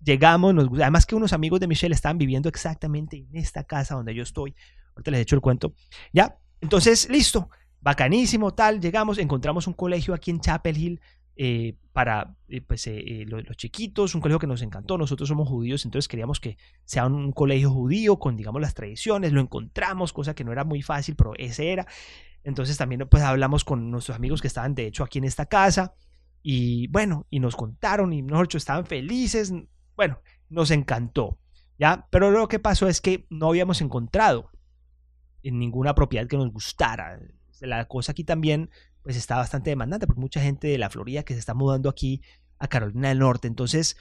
llegamos, 0.00 0.54
nos, 0.54 0.68
además 0.80 1.06
que 1.06 1.16
unos 1.16 1.32
amigos 1.32 1.58
de 1.58 1.66
Michelle 1.66 1.94
estaban 1.94 2.18
viviendo 2.18 2.48
exactamente 2.48 3.16
en 3.16 3.36
esta 3.36 3.64
casa 3.64 3.96
donde 3.96 4.14
yo 4.14 4.22
estoy. 4.22 4.54
Ahorita 4.94 5.10
les 5.10 5.18
he 5.18 5.22
hecho 5.22 5.34
el 5.34 5.42
cuento. 5.42 5.74
Ya, 6.12 6.38
entonces, 6.60 7.08
listo, 7.10 7.50
bacanísimo, 7.80 8.54
tal, 8.54 8.80
llegamos, 8.80 9.18
encontramos 9.18 9.66
un 9.66 9.72
colegio 9.72 10.14
aquí 10.14 10.30
en 10.30 10.40
Chapel 10.40 10.78
Hill, 10.78 11.00
eh, 11.36 11.76
para 11.92 12.36
eh, 12.48 12.60
pues, 12.60 12.86
eh, 12.86 13.24
los, 13.26 13.56
chiquitos, 13.56 14.14
un 14.14 14.20
colegio 14.20 14.38
que 14.38 14.46
nos 14.46 14.62
encantó, 14.62 14.98
nosotros 14.98 15.28
somos 15.28 15.48
judíos, 15.48 15.84
entonces 15.84 16.08
queríamos 16.08 16.40
que 16.40 16.56
sea 16.84 17.06
un 17.06 17.32
colegio 17.32 17.70
judío 17.70 18.18
con, 18.18 18.36
digamos, 18.36 18.60
las 18.60 18.74
tradiciones, 18.74 19.32
lo 19.32 19.40
encontramos, 19.40 20.12
cosa 20.12 20.34
que 20.34 20.44
no 20.44 20.52
era 20.52 20.64
muy 20.64 20.82
fácil, 20.82 21.16
pero 21.16 21.34
ese 21.36 21.72
era. 21.72 21.86
Entonces 22.44 22.76
también 22.76 23.06
pues 23.08 23.22
hablamos 23.22 23.64
con 23.64 23.90
nuestros 23.90 24.16
amigos 24.16 24.40
que 24.40 24.48
estaban 24.48 24.74
de 24.74 24.86
hecho 24.86 25.04
aquí 25.04 25.18
en 25.18 25.24
esta 25.24 25.46
casa 25.46 25.94
y 26.42 26.88
bueno, 26.88 27.26
y 27.30 27.38
nos 27.38 27.54
contaron 27.54 28.12
y 28.12 28.22
nosotros 28.22 28.62
estaban 28.62 28.84
felices, 28.84 29.52
bueno, 29.94 30.18
nos 30.48 30.70
encantó, 30.70 31.38
¿ya? 31.78 32.08
Pero 32.10 32.30
lo 32.30 32.48
que 32.48 32.58
pasó 32.58 32.88
es 32.88 33.00
que 33.00 33.26
no 33.30 33.48
habíamos 33.48 33.80
encontrado 33.80 34.50
en 35.42 35.58
ninguna 35.58 35.94
propiedad 35.94 36.26
que 36.26 36.36
nos 36.36 36.52
gustara. 36.52 37.20
La 37.60 37.86
cosa 37.86 38.12
aquí 38.12 38.24
también 38.24 38.70
pues 39.02 39.16
está 39.16 39.36
bastante 39.36 39.70
demandante, 39.70 40.06
porque 40.06 40.20
mucha 40.20 40.40
gente 40.40 40.68
de 40.68 40.78
la 40.78 40.90
Florida 40.90 41.22
que 41.24 41.34
se 41.34 41.40
está 41.40 41.54
mudando 41.54 41.88
aquí 41.88 42.22
a 42.58 42.68
Carolina 42.68 43.08
del 43.08 43.18
Norte. 43.18 43.48
Entonces 43.48 43.96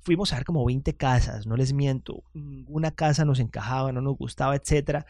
fuimos 0.00 0.32
a 0.32 0.36
ver 0.36 0.44
como 0.44 0.64
20 0.64 0.96
casas, 0.96 1.46
no 1.46 1.56
les 1.56 1.72
miento, 1.72 2.22
ninguna 2.32 2.92
casa 2.92 3.24
nos 3.24 3.40
encajaba, 3.40 3.92
no 3.92 4.00
nos 4.00 4.16
gustaba, 4.16 4.54
etc. 4.56 5.04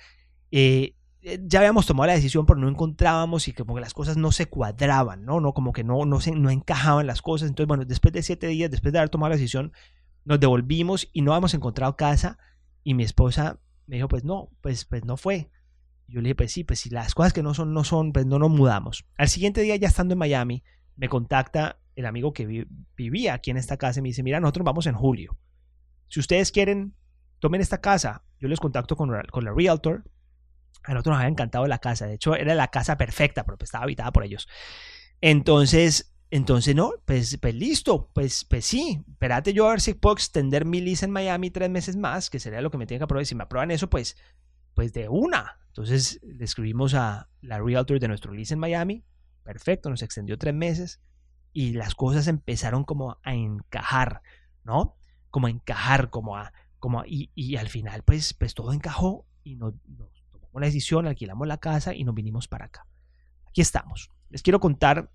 Eh, 0.51 0.95
eh, 1.23 1.41
ya 1.45 1.59
habíamos 1.59 1.87
tomado 1.87 2.07
la 2.07 2.15
decisión, 2.15 2.47
pero 2.47 2.59
no 2.59 2.69
encontrábamos 2.69 3.47
y 3.49 3.53
como 3.53 3.75
que 3.75 3.81
las 3.81 3.95
cosas 3.95 4.17
no 4.17 4.33
se 4.33 4.47
cuadraban, 4.47 5.25
¿no? 5.25 5.41
no 5.41 5.53
como 5.53 5.73
que 5.73 5.85
no, 5.85 6.05
no, 6.07 6.21
se, 6.21 6.33
no 6.33 6.51
encajaban 6.51 7.07
las 7.07 7.21
cosas. 7.21 7.49
Entonces, 7.49 7.69
bueno, 7.69 7.85
después 7.85 8.13
de 8.13 8.23
siete 8.23 8.47
días, 8.47 8.71
después 8.71 8.93
de 8.93 8.99
haber 8.99 9.11
tomado 9.11 9.31
la 9.31 9.37
decisión, 9.37 9.73
nos 10.25 10.41
devolvimos 10.41 11.09
y 11.13 11.23
no 11.23 11.33
habíamos 11.33 11.55
encontrado 11.55 11.97
casa. 11.97 12.39
Y 12.83 12.95
mi 12.95 13.03
esposa 13.03 13.61
me 13.87 13.97
dijo, 13.97 14.09
pues 14.09 14.25
no, 14.25 14.51
pues, 14.61 14.85
pues 14.85 15.05
no 15.05 15.17
fue 15.17 15.51
yo 16.09 16.21
le 16.21 16.29
dije, 16.29 16.35
pues 16.35 16.53
sí, 16.53 16.65
pues 16.65 16.81
si 16.81 16.91
las 16.91 17.15
cosas 17.15 17.33
que 17.33 17.43
no 17.43 17.55
son, 17.55 17.73
no 17.73 17.85
son, 17.85 18.13
pues 18.13 18.27
no 18.27 18.39
nos 18.39 18.51
mudamos. 18.51 19.05
Al 19.17 19.29
siguiente 19.29 19.63
día, 19.63 19.77
ya 19.77 19.89
estando 19.89 20.13
en 20.13 20.19
Miami, 20.19 20.63
me 20.97 21.09
contacta 21.09 21.79
el 21.95 22.07
amigo 22.07 22.33
que 22.33 22.67
vivía 22.97 23.35
aquí 23.35 23.51
en 23.51 23.57
esta 23.57 23.77
casa 23.77 24.01
y 24.01 24.03
me 24.03 24.09
dice, 24.09 24.23
mira, 24.23 24.39
nosotros 24.41 24.65
vamos 24.65 24.87
en 24.87 24.95
julio. 24.95 25.37
Si 26.09 26.21
ustedes 26.21 26.53
quieren, 26.53 26.95
tomen 27.39 27.61
esta 27.61 27.81
casa. 27.81 28.25
Yo 28.39 28.49
les 28.49 28.61
contacto 28.61 28.97
con, 28.97 29.11
con 29.31 29.45
la 29.45 29.53
realtor. 29.53 30.05
A 30.85 30.93
nosotros 30.93 31.13
nos 31.13 31.21
había 31.21 31.31
encantado 31.31 31.67
la 31.67 31.79
casa. 31.79 32.07
De 32.07 32.15
hecho, 32.15 32.37
era 32.37 32.55
la 32.55 32.69
casa 32.69 32.97
perfecta, 32.97 33.45
pero 33.45 33.57
pues 33.59 33.69
estaba 33.69 33.85
habitada 33.85 34.13
por 34.13 34.25
ellos. 34.25 34.47
Entonces, 35.21 36.15
entonces 36.31 36.75
no, 36.75 36.93
pues, 37.05 37.39
pues 37.39 37.55
listo, 37.55 38.11
pues, 38.13 38.45
pues 38.45 38.67
sí, 38.67 39.03
espérate 39.09 39.53
yo 39.53 39.67
a 39.67 39.71
ver 39.71 39.81
si 39.81 39.95
puedo 39.95 40.15
extender 40.15 40.65
mi 40.65 40.81
lease 40.81 41.07
en 41.07 41.13
Miami 41.13 41.51
tres 41.51 41.71
meses 41.71 41.97
más, 41.97 42.31
que 42.31 42.41
sería 42.41 42.61
lo 42.61 42.71
que 42.71 42.79
me 42.79 42.87
tienen 42.87 43.01
que 43.01 43.05
aprobar. 43.05 43.25
Si 43.27 43.35
me 43.35 43.45
aprueban 43.45 43.71
eso, 43.71 43.89
pues, 43.89 44.17
pues 44.77 44.93
de 44.93 45.09
una. 45.09 45.59
Entonces 45.69 46.21
le 46.23 46.45
escribimos 46.45 46.95
a 46.95 47.29
la 47.41 47.59
realtor 47.59 47.99
de 47.99 48.09
nuestro 48.09 48.33
lease 48.33 48.55
en 48.55 48.61
Miami, 48.61 49.05
perfecto, 49.43 49.89
nos 49.89 50.03
extendió 50.03 50.37
tres 50.39 50.55
meses 50.55 51.01
y 51.53 51.73
las 51.73 51.95
cosas 51.95 52.29
empezaron 52.29 52.85
como 52.85 53.19
a 53.25 53.35
encajar, 53.35 54.21
¿no? 54.65 54.95
Como 55.31 55.47
a 55.47 55.51
encajar, 55.51 56.11
como 56.11 56.37
a, 56.37 56.53
como 56.79 57.03
y, 57.07 57.57
al 57.57 57.69
final 57.69 58.03
pues, 58.03 58.35
pues 58.35 58.55
todo 58.55 58.73
encajó 58.75 59.27
y 59.43 59.57
nos, 59.57 59.73
tomamos 60.31 60.61
la 60.61 60.67
decisión, 60.67 61.07
alquilamos 61.07 61.49
la 61.49 61.57
casa 61.57 61.95
y 61.95 62.05
nos 62.05 62.15
vinimos 62.15 62.47
para 62.47 62.67
acá. 62.67 62.87
Aquí 63.49 63.63
estamos. 63.63 64.11
Les 64.29 64.43
quiero 64.43 64.61
contar 64.61 65.11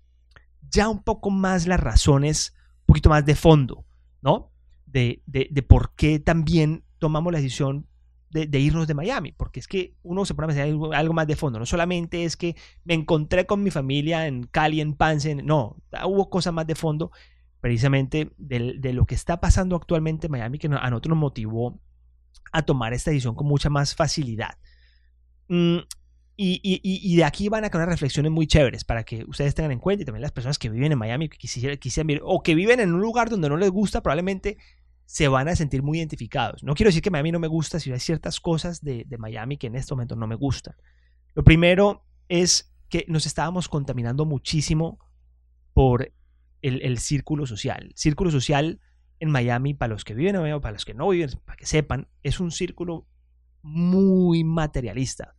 ya 0.68 0.88
un 0.88 1.04
poco 1.04 1.30
más 1.30 1.68
las 1.68 1.78
razones, 1.78 2.54
un 2.80 2.86
poquito 2.86 3.10
más 3.10 3.24
de 3.24 3.36
fondo, 3.36 3.84
¿no? 4.22 4.50
De, 4.86 5.22
de, 5.26 5.46
de 5.52 5.62
por 5.62 5.94
qué 5.94 6.18
también 6.18 6.84
tomamos 6.98 7.32
la 7.32 7.38
decisión 7.38 7.86
de, 8.32 8.58
irnos 8.58 8.86
de 8.86 8.94
Miami, 8.94 9.32
porque 9.32 9.60
es 9.60 9.68
que 9.68 9.94
uno 10.02 10.24
se 10.24 10.34
pone 10.34 10.46
a 10.46 10.48
pensar 10.48 10.94
algo, 10.94 11.12
más 11.12 11.26
de 11.26 11.36
fondo, 11.36 11.58
no 11.58 11.66
solamente 11.66 12.24
es 12.24 12.36
que 12.36 12.56
me 12.84 12.94
encontré 12.94 13.46
con 13.46 13.62
mi 13.62 13.70
familia 13.70 14.26
en 14.26 14.44
Cali, 14.44 14.80
en 14.80 14.94
Pance, 14.94 15.34
no, 15.34 15.76
hubo 16.06 16.30
cosas 16.30 16.52
más 16.54 16.66
de 16.66 16.74
fondo, 16.74 17.10
precisamente 17.60 18.32
de, 18.38 18.92
lo 18.92 19.04
que 19.04 19.14
está 19.14 19.40
pasando 19.40 19.76
actualmente 19.76 20.26
en 20.26 20.32
Miami, 20.32 20.58
que 20.58 20.66
a 20.66 20.90
nosotros 20.90 21.10
nos 21.10 21.18
motivó 21.18 21.78
a 22.52 22.62
tomar 22.62 22.92
esta 22.92 23.10
decisión 23.10 23.34
con 23.34 23.46
mucha 23.46 23.68
más 23.70 23.94
facilidad. 23.94 24.58
Mm, 25.48 25.78
y, 26.36 27.16
de 27.16 27.24
aquí 27.24 27.48
van 27.48 27.64
a 27.64 27.70
quedar 27.70 27.88
reflexiones 27.88 28.32
muy 28.32 28.46
chéveres 28.46 28.82
para 28.84 29.04
que 29.04 29.24
ustedes 29.28 29.54
tengan 29.54 29.70
en 29.70 29.78
cuenta 29.78 30.02
y 30.02 30.04
también 30.04 30.22
las 30.22 30.32
personas 30.32 30.58
que 30.58 30.70
viven 30.70 30.90
en 30.90 30.98
Miami, 30.98 31.28
que 31.28 31.38
quisieran, 31.38 31.76
quisieran 31.76 32.18
o 32.24 32.42
que 32.42 32.54
viven 32.54 32.80
en 32.80 32.94
un 32.94 33.00
lugar 33.00 33.28
donde 33.30 33.48
no 33.48 33.56
les 33.56 33.70
gusta, 33.70 34.02
probablemente 34.02 34.56
se 35.12 35.28
van 35.28 35.46
a 35.46 35.54
sentir 35.54 35.82
muy 35.82 35.98
identificados. 35.98 36.62
No 36.62 36.72
quiero 36.72 36.88
decir 36.88 37.02
que 37.02 37.10
Miami 37.10 37.32
no 37.32 37.38
me 37.38 37.46
gusta, 37.46 37.78
si 37.78 37.92
hay 37.92 38.00
ciertas 38.00 38.40
cosas 38.40 38.80
de, 38.80 39.04
Miami 39.18 39.58
que 39.58 39.66
en 39.66 39.76
este 39.76 39.92
momento 39.92 40.16
no 40.16 40.26
me 40.26 40.36
gustan. 40.36 40.74
Lo 41.34 41.44
primero 41.44 42.06
es 42.30 42.74
que 42.88 43.04
nos 43.08 43.26
estábamos 43.26 43.68
contaminando 43.68 44.24
muchísimo 44.24 44.98
por 45.74 46.14
el, 46.62 46.98
círculo 46.98 47.44
social. 47.46 47.92
círculo 47.94 48.30
social 48.30 48.80
en 49.20 49.30
Miami, 49.30 49.74
para 49.74 49.92
los 49.92 50.02
que 50.02 50.14
viven 50.14 50.36
en 50.36 50.40
Miami, 50.40 50.62
para 50.62 50.72
los 50.72 50.86
que 50.86 50.94
no 50.94 51.10
viven, 51.10 51.28
para 51.44 51.56
que 51.56 51.66
sepan, 51.66 52.08
es 52.22 52.40
un 52.40 52.50
círculo 52.50 53.06
muy 53.60 54.44
materialista. 54.44 55.34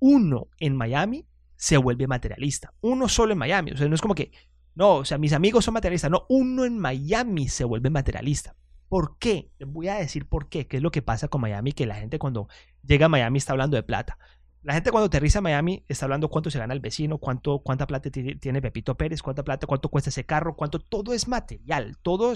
Uno 0.00 0.48
en 0.58 0.74
Miami 0.74 1.28
se 1.54 1.76
vuelve 1.76 2.08
materialista. 2.08 2.74
Uno 2.80 3.08
solo 3.08 3.34
en 3.34 3.38
Miami. 3.38 3.70
O 3.70 3.76
sea, 3.76 3.86
no 3.86 3.94
es 3.94 4.00
como 4.00 4.16
que, 4.16 4.32
no, 4.74 4.96
o 4.96 5.04
sea, 5.04 5.16
mis 5.16 5.32
amigos 5.32 5.64
son 5.64 5.74
materialistas. 5.74 6.10
No, 6.10 6.26
uno 6.28 6.64
en 6.64 6.76
Miami 6.76 7.46
se 7.46 7.62
vuelve 7.62 7.88
materialista. 7.88 8.56
¿Por 8.88 9.18
qué? 9.18 9.50
Voy 9.66 9.88
a 9.88 9.96
decir 9.96 10.28
por 10.28 10.48
qué, 10.48 10.66
qué 10.66 10.76
es 10.78 10.82
lo 10.82 10.90
que 10.90 11.02
pasa 11.02 11.28
con 11.28 11.40
Miami, 11.40 11.72
que 11.72 11.86
la 11.86 11.96
gente 11.96 12.18
cuando 12.18 12.48
llega 12.84 13.06
a 13.06 13.08
Miami 13.08 13.38
está 13.38 13.52
hablando 13.52 13.76
de 13.76 13.82
plata. 13.82 14.18
La 14.62 14.74
gente 14.74 14.90
cuando 14.90 15.06
aterriza 15.06 15.38
a 15.38 15.42
Miami 15.42 15.84
está 15.88 16.06
hablando 16.06 16.28
cuánto 16.28 16.50
se 16.50 16.58
gana 16.58 16.74
el 16.74 16.80
vecino, 16.80 17.18
cuánto, 17.18 17.60
cuánta 17.60 17.86
plata 17.86 18.10
tiene 18.10 18.62
Pepito 18.62 18.96
Pérez, 18.96 19.22
cuánta 19.22 19.44
plata, 19.44 19.66
cuánto 19.66 19.88
cuesta 19.88 20.10
ese 20.10 20.26
carro, 20.26 20.56
cuánto, 20.56 20.80
todo 20.80 21.12
es 21.14 21.28
material, 21.28 21.96
todo. 22.02 22.32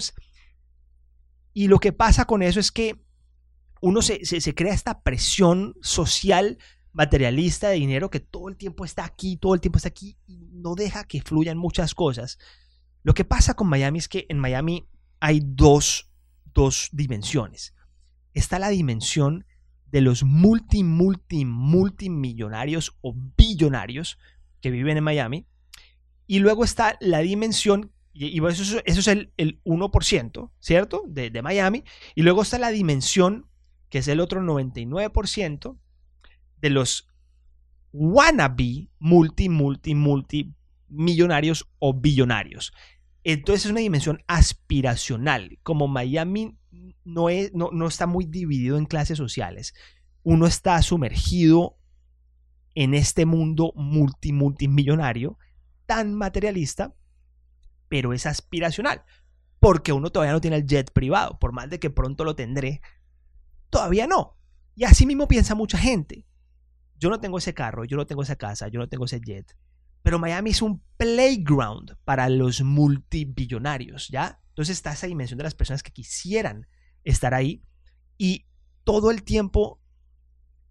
Y 1.53 1.67
lo 1.67 1.79
que 1.79 1.91
pasa 1.91 2.25
con 2.25 2.41
eso 2.41 2.59
es 2.59 2.71
que 2.71 3.03
uno 3.81 4.01
se, 4.01 4.23
se 4.25 4.55
crea 4.55 4.73
esta 4.73 5.01
presión 5.01 5.75
social 5.81 6.57
materialista 6.93 7.69
de 7.69 7.75
dinero 7.75 8.09
que 8.09 8.19
todo 8.19 8.49
el 8.49 8.57
tiempo 8.57 8.85
está 8.85 9.05
aquí, 9.05 9.37
todo 9.37 9.53
el 9.53 9.61
tiempo 9.61 9.77
está 9.77 9.89
aquí 9.89 10.17
y 10.27 10.49
no 10.53 10.75
deja 10.75 11.05
que 11.05 11.21
fluyan 11.21 11.57
muchas 11.57 11.95
cosas. 11.95 12.37
Lo 13.03 13.13
que 13.13 13.25
pasa 13.25 13.55
con 13.55 13.67
Miami 13.67 13.99
es 13.99 14.07
que 14.07 14.25
en 14.29 14.39
Miami 14.39 14.87
hay 15.19 15.41
dos 15.43 16.10
dos 16.53 16.89
dimensiones. 16.91 17.73
Está 18.33 18.59
la 18.59 18.69
dimensión 18.69 19.45
de 19.85 20.01
los 20.01 20.23
multi, 20.23 20.83
multi, 20.83 21.45
multimillonarios 21.45 22.97
o 23.01 23.13
billonarios 23.37 24.17
que 24.61 24.71
viven 24.71 24.97
en 24.97 25.03
Miami. 25.03 25.47
Y 26.27 26.39
luego 26.39 26.63
está 26.63 26.97
la 27.01 27.19
dimensión, 27.19 27.91
y, 28.13 28.45
eso, 28.45 28.81
es 28.85 29.07
el, 29.07 29.33
1%, 29.37 30.51
¿cierto? 30.59 31.03
De, 31.07 31.29
de, 31.29 31.41
Miami. 31.41 31.83
Y 32.15 32.21
luego 32.21 32.41
está 32.41 32.57
la 32.57 32.71
dimensión, 32.71 33.47
que 33.89 33.97
es 33.97 34.07
el 34.07 34.19
otro 34.21 34.41
99%, 34.41 35.77
de 36.61 36.69
los 36.69 37.09
wannabe 37.91 38.89
multi, 38.99 39.49
multi, 39.49 39.95
multi 39.95 40.53
millonarios 40.87 41.69
o 41.79 41.93
billonarios. 41.93 42.73
Entonces 43.23 43.65
es 43.65 43.71
una 43.71 43.81
dimensión 43.81 44.23
aspiracional. 44.27 45.59
Como 45.63 45.87
Miami 45.87 46.57
no, 47.03 47.29
es, 47.29 47.53
no, 47.53 47.69
no 47.71 47.87
está 47.87 48.07
muy 48.07 48.25
dividido 48.25 48.77
en 48.77 48.85
clases 48.85 49.17
sociales, 49.17 49.73
uno 50.23 50.45
está 50.45 50.81
sumergido 50.81 51.77
en 52.75 52.93
este 52.93 53.25
mundo 53.25 53.73
multi, 53.75 54.31
multimillonario, 54.31 55.37
tan 55.85 56.13
materialista, 56.13 56.93
pero 57.89 58.13
es 58.13 58.25
aspiracional. 58.25 59.03
Porque 59.59 59.93
uno 59.93 60.09
todavía 60.09 60.33
no 60.33 60.41
tiene 60.41 60.57
el 60.57 60.65
jet 60.65 60.91
privado, 60.91 61.37
por 61.37 61.51
más 61.51 61.69
de 61.69 61.79
que 61.79 61.89
pronto 61.89 62.23
lo 62.23 62.35
tendré, 62.35 62.81
todavía 63.69 64.07
no. 64.07 64.37
Y 64.75 64.85
así 64.85 65.05
mismo 65.05 65.27
piensa 65.27 65.53
mucha 65.53 65.77
gente. 65.77 66.25
Yo 66.97 67.09
no 67.09 67.19
tengo 67.19 67.37
ese 67.37 67.53
carro, 67.53 67.83
yo 67.85 67.97
no 67.97 68.05
tengo 68.05 68.23
esa 68.23 68.35
casa, 68.35 68.67
yo 68.69 68.79
no 68.79 68.87
tengo 68.87 69.05
ese 69.05 69.19
jet, 69.19 69.55
pero 70.03 70.19
Miami 70.19 70.51
es 70.51 70.61
un 70.61 70.81
playground 70.97 71.97
para 72.03 72.29
los 72.29 72.61
multibillonarios, 72.61 74.07
¿ya? 74.09 74.41
Entonces 74.49 74.77
está 74.77 74.93
esa 74.93 75.07
dimensión 75.07 75.37
de 75.37 75.43
las 75.43 75.55
personas 75.55 75.83
que 75.83 75.91
quisieran 75.91 76.67
estar 77.03 77.33
ahí 77.33 77.63
y 78.17 78.45
todo 78.83 79.11
el 79.11 79.23
tiempo, 79.23 79.81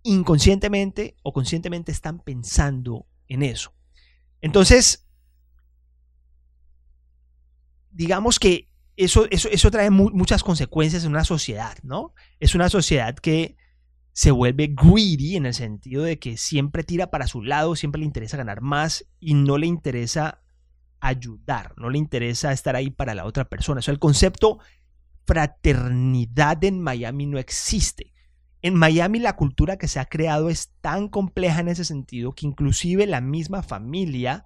inconscientemente 0.03 1.17
o 1.23 1.33
conscientemente, 1.33 1.93
están 1.93 2.21
pensando 2.21 3.07
en 3.29 3.43
eso. 3.43 3.73
Entonces, 4.41 5.07
digamos 7.91 8.39
que 8.39 8.69
eso, 8.97 9.27
eso, 9.31 9.49
eso 9.49 9.71
trae 9.71 9.91
muchas 9.91 10.43
consecuencias 10.43 11.05
en 11.05 11.11
una 11.11 11.25
sociedad, 11.25 11.79
¿no? 11.83 12.15
Es 12.39 12.55
una 12.55 12.69
sociedad 12.69 13.15
que 13.15 13.57
se 14.13 14.31
vuelve 14.31 14.75
greedy 14.75 15.37
en 15.37 15.47
el 15.47 15.55
sentido 15.55 16.03
de 16.03 16.19
que 16.19 16.37
siempre 16.37 16.85
tira 16.85 17.11
para 17.11 17.27
su 17.27 17.43
lado, 17.43 17.77
siempre 17.77 18.01
le 18.01 18.07
interesa 18.07 18.37
ganar 18.37 18.61
más 18.61 19.07
y 19.19 19.35
no 19.35 19.59
le 19.59 19.67
interesa 19.67 20.43
ayudar, 21.01 21.75
no 21.77 21.91
le 21.91 21.99
interesa 21.99 22.53
estar 22.53 22.77
ahí 22.77 22.91
para 22.91 23.15
la 23.15 23.25
otra 23.25 23.49
persona. 23.49 23.79
O 23.79 23.83
sea, 23.83 23.93
el 23.93 23.99
concepto 23.99 24.59
fraternidad 25.27 26.63
en 26.65 26.81
Miami 26.81 27.27
no 27.27 27.39
existe. 27.39 28.13
En 28.63 28.75
Miami 28.75 29.21
la 29.21 29.37
cultura 29.37 29.79
que 29.79 29.89
se 29.89 30.01
ha 30.01 30.05
creado 30.05 30.51
es 30.51 30.73
tan 30.81 31.09
compleja 31.09 31.61
en 31.61 31.69
ese 31.69 31.85
sentido 31.85 32.33
que 32.33 32.47
inclusive 32.47 33.07
la 33.07 33.21
misma 33.21 33.63
familia 33.63 34.45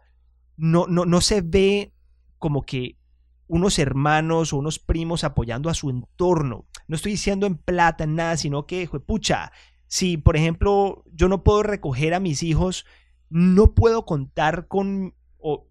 no, 0.57 0.87
no, 0.87 1.05
no 1.05 1.21
se 1.21 1.41
ve 1.41 1.95
como 2.39 2.63
que 2.63 2.99
unos 3.47 3.79
hermanos 3.79 4.53
o 4.53 4.57
unos 4.57 4.79
primos 4.79 5.25
apoyando 5.25 5.69
a 5.69 5.75
su 5.75 5.91
entorno. 5.91 6.67
No 6.89 6.97
estoy 6.97 7.13
diciendo 7.13 7.47
en 7.47 7.57
plata, 7.57 8.05
en 8.05 8.15
nada, 8.15 8.37
sino 8.37 8.67
que, 8.67 8.89
pucha, 9.07 9.53
si 9.87 10.17
por 10.17 10.37
ejemplo 10.37 11.05
yo 11.13 11.29
no 11.29 11.45
puedo 11.45 11.63
recoger 11.63 12.15
a 12.15 12.21
mis 12.21 12.43
hijos, 12.43 12.87
no 13.31 13.75
puedo 13.75 14.05
contar 14.07 14.67
con, 14.69 15.15
o 15.39 15.69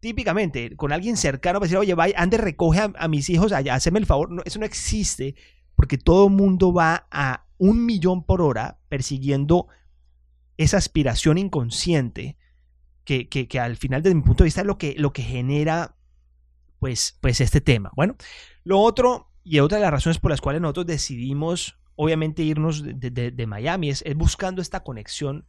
típicamente, 0.00 0.76
con 0.76 0.92
alguien 0.92 1.16
cercano 1.16 1.58
para 1.58 1.66
decir, 1.66 1.78
oye, 1.78 1.94
vaya, 1.94 2.14
ande, 2.18 2.38
recoge 2.38 2.80
a, 2.94 3.08
mis 3.08 3.28
hijos 3.30 3.52
allá, 3.52 3.74
haceme 3.74 3.98
el 3.98 4.06
favor. 4.06 4.30
No, 4.30 4.42
eso 4.44 4.58
no 4.58 4.66
existe 4.66 5.34
porque 5.74 5.98
todo 5.98 6.28
el 6.28 6.32
mundo 6.32 6.72
va 6.72 7.06
a 7.10 7.46
un 7.58 7.84
millón 7.84 8.24
por 8.24 8.40
hora 8.40 8.78
persiguiendo 8.88 9.68
esa 10.56 10.78
aspiración 10.78 11.38
inconsciente 11.38 12.36
que, 13.04 13.28
que, 13.28 13.60
al 13.60 13.76
final, 13.76 14.02
desde 14.02 14.16
mi 14.16 14.22
punto 14.22 14.42
de 14.42 14.48
vista, 14.48 14.62
es 14.62 14.66
lo 14.66 14.78
que, 14.78 14.94
lo 14.98 15.12
que 15.12 15.22
genera 15.22 15.95
pues, 16.78 17.18
pues 17.20 17.40
este 17.40 17.60
tema. 17.60 17.90
Bueno, 17.96 18.16
lo 18.64 18.80
otro 18.80 19.32
y 19.44 19.60
otra 19.60 19.78
de 19.78 19.82
las 19.82 19.92
razones 19.92 20.18
por 20.18 20.30
las 20.30 20.40
cuales 20.40 20.60
nosotros 20.60 20.86
decidimos 20.86 21.78
obviamente 21.96 22.42
irnos 22.42 22.82
de, 22.84 23.46
Miami 23.46 23.90
es, 23.90 24.04
buscando 24.14 24.62
esta 24.62 24.82
conexión 24.82 25.46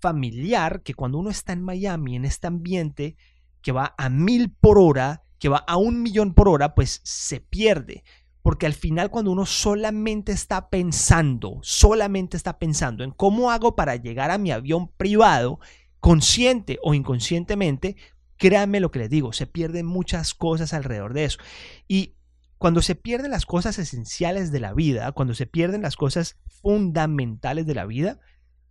familiar 0.00 0.82
que 0.82 0.94
cuando 0.94 1.18
uno 1.18 1.30
está 1.30 1.52
en 1.52 1.62
Miami, 1.62 2.16
en 2.16 2.24
este 2.24 2.46
ambiente 2.46 3.16
que 3.60 3.72
va 3.72 3.94
a 3.98 4.08
mil 4.08 4.50
por 4.52 4.78
hora, 4.78 5.24
que 5.38 5.48
va 5.48 5.58
a 5.66 5.76
un 5.76 6.00
millón 6.02 6.34
por 6.34 6.48
hora, 6.48 6.74
pues 6.74 7.00
se 7.04 7.40
pierde. 7.40 8.04
Porque 8.42 8.66
al 8.66 8.72
final 8.72 9.10
cuando 9.10 9.32
uno 9.32 9.44
solamente 9.44 10.32
está 10.32 10.70
pensando, 10.70 11.58
solamente 11.62 12.36
está 12.36 12.58
pensando 12.58 13.02
en 13.02 13.10
cómo 13.10 13.50
hago 13.50 13.74
para 13.74 13.96
llegar 13.96 14.30
a 14.30 14.38
mi 14.38 14.52
avión 14.52 14.88
privado, 14.96 15.58
consciente 16.00 16.78
o 16.82 16.94
inconscientemente, 16.94 17.96
Créanme 18.38 18.80
lo 18.80 18.90
que 18.90 19.00
les 19.00 19.10
digo, 19.10 19.32
se 19.32 19.46
pierden 19.46 19.86
muchas 19.86 20.32
cosas 20.34 20.72
alrededor 20.72 21.12
de 21.12 21.24
eso. 21.24 21.38
Y 21.86 22.14
cuando 22.56 22.82
se 22.82 22.94
pierden 22.94 23.30
las 23.30 23.46
cosas 23.46 23.78
esenciales 23.78 24.50
de 24.50 24.60
la 24.60 24.74
vida, 24.74 25.12
cuando 25.12 25.34
se 25.34 25.46
pierden 25.46 25.82
las 25.82 25.96
cosas 25.96 26.38
fundamentales 26.62 27.66
de 27.66 27.74
la 27.74 27.86
vida, 27.86 28.18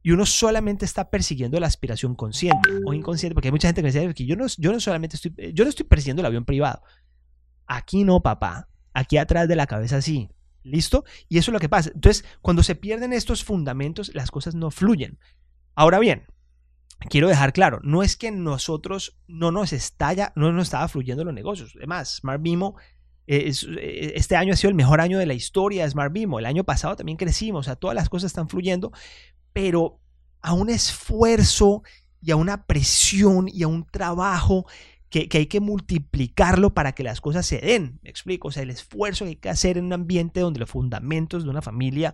y 0.04 0.12
uno 0.12 0.26
solamente 0.26 0.86
está 0.86 1.10
persiguiendo 1.10 1.60
la 1.60 1.68
aspiración 1.68 2.16
consciente 2.16 2.70
o 2.86 2.94
inconsciente, 2.94 3.34
porque 3.34 3.50
hay 3.50 3.52
mucha 3.52 3.68
gente 3.68 3.82
que 3.82 3.88
dice 3.88 4.14
que 4.14 4.26
yo 4.26 4.38
no, 4.38 4.46
yo 4.58 4.72
no 4.72 4.80
solamente 4.80 5.18
estoy, 5.18 5.34
yo 5.54 5.66
no 5.66 5.70
estoy 5.70 5.86
persiguiendo 5.86 6.22
el 6.22 6.28
avión 6.28 6.46
privado. 6.46 6.82
Aquí 7.66 8.06
no, 8.06 8.22
papá. 8.22 8.70
Aquí 8.94 9.18
atrás 9.18 9.48
de 9.48 9.58
la 9.58 9.68
cabeza 9.68 10.02
sí. 10.02 10.30
¿Listo? 10.64 11.04
Y 11.28 11.38
eso 11.38 11.52
es 11.52 11.54
lo 11.54 11.60
que 11.60 11.70
pasa. 11.70 11.92
Entonces, 11.94 12.26
cuando 12.42 12.64
se 12.64 12.76
pierden 12.76 13.14
estos 13.14 13.44
fundamentos, 13.44 14.12
las 14.14 14.32
cosas 14.32 14.56
no 14.56 14.72
fluyen. 14.72 15.20
Ahora 15.76 16.00
bien, 16.00 16.26
quiero 17.00 17.28
dejar 17.28 17.54
claro, 17.54 17.80
no 17.84 18.04
es 18.04 18.16
que 18.16 18.32
nosotros 18.32 19.18
no 19.28 19.52
nos 19.52 19.74
estalla, 19.74 20.34
no 20.36 20.52
nos 20.52 20.68
estaba 20.68 20.88
fluyendo 20.88 21.24
los 21.24 21.34
negocios. 21.34 21.74
Además, 21.76 22.18
Smart 22.18 22.42
Bimo, 22.42 22.76
eh, 23.28 23.52
eh, 23.80 24.14
este 24.16 24.36
año 24.36 24.54
ha 24.54 24.56
sido 24.56 24.70
el 24.70 24.76
mejor 24.76 25.02
año 25.02 25.20
de 25.20 25.26
la 25.26 25.34
historia 25.34 25.84
de 25.84 25.92
Smart 25.92 26.12
Bimo. 26.12 26.40
El 26.40 26.46
año 26.46 26.64
pasado 26.64 26.96
también 26.96 27.18
crecimos, 27.18 27.62
o 27.62 27.64
sea, 27.64 27.76
todas 27.76 27.96
las 27.96 28.10
cosas 28.10 28.32
están 28.32 28.50
fluyendo, 28.50 28.92
pero 29.54 30.00
a 30.42 30.54
un 30.54 30.70
esfuerzo 30.70 31.84
y 32.22 32.32
a 32.32 32.36
una 32.36 32.66
presión 32.66 33.48
y 33.52 33.64
a 33.64 33.68
un 33.68 33.86
trabajo 33.86 34.66
que, 35.10 35.30
hay 35.32 35.46
que 35.46 35.60
multiplicarlo 35.60 36.74
para 36.74 36.94
que 36.94 37.04
las 37.04 37.22
cosas 37.22 37.46
se 37.46 37.60
den. 37.60 38.00
Me 38.02 38.10
explico, 38.10 38.50
o 38.50 38.52
sea, 38.52 38.64
el 38.64 38.72
esfuerzo 38.72 39.26
que 39.26 39.30
hay 39.30 39.36
que 39.36 39.50
hacer 39.50 39.78
en 39.78 39.86
un 39.86 39.94
ambiente 39.94 40.40
donde 40.40 40.60
los 40.60 40.70
fundamentos 40.70 41.44
de 41.44 41.50
una 41.50 41.62
familia 41.62 42.14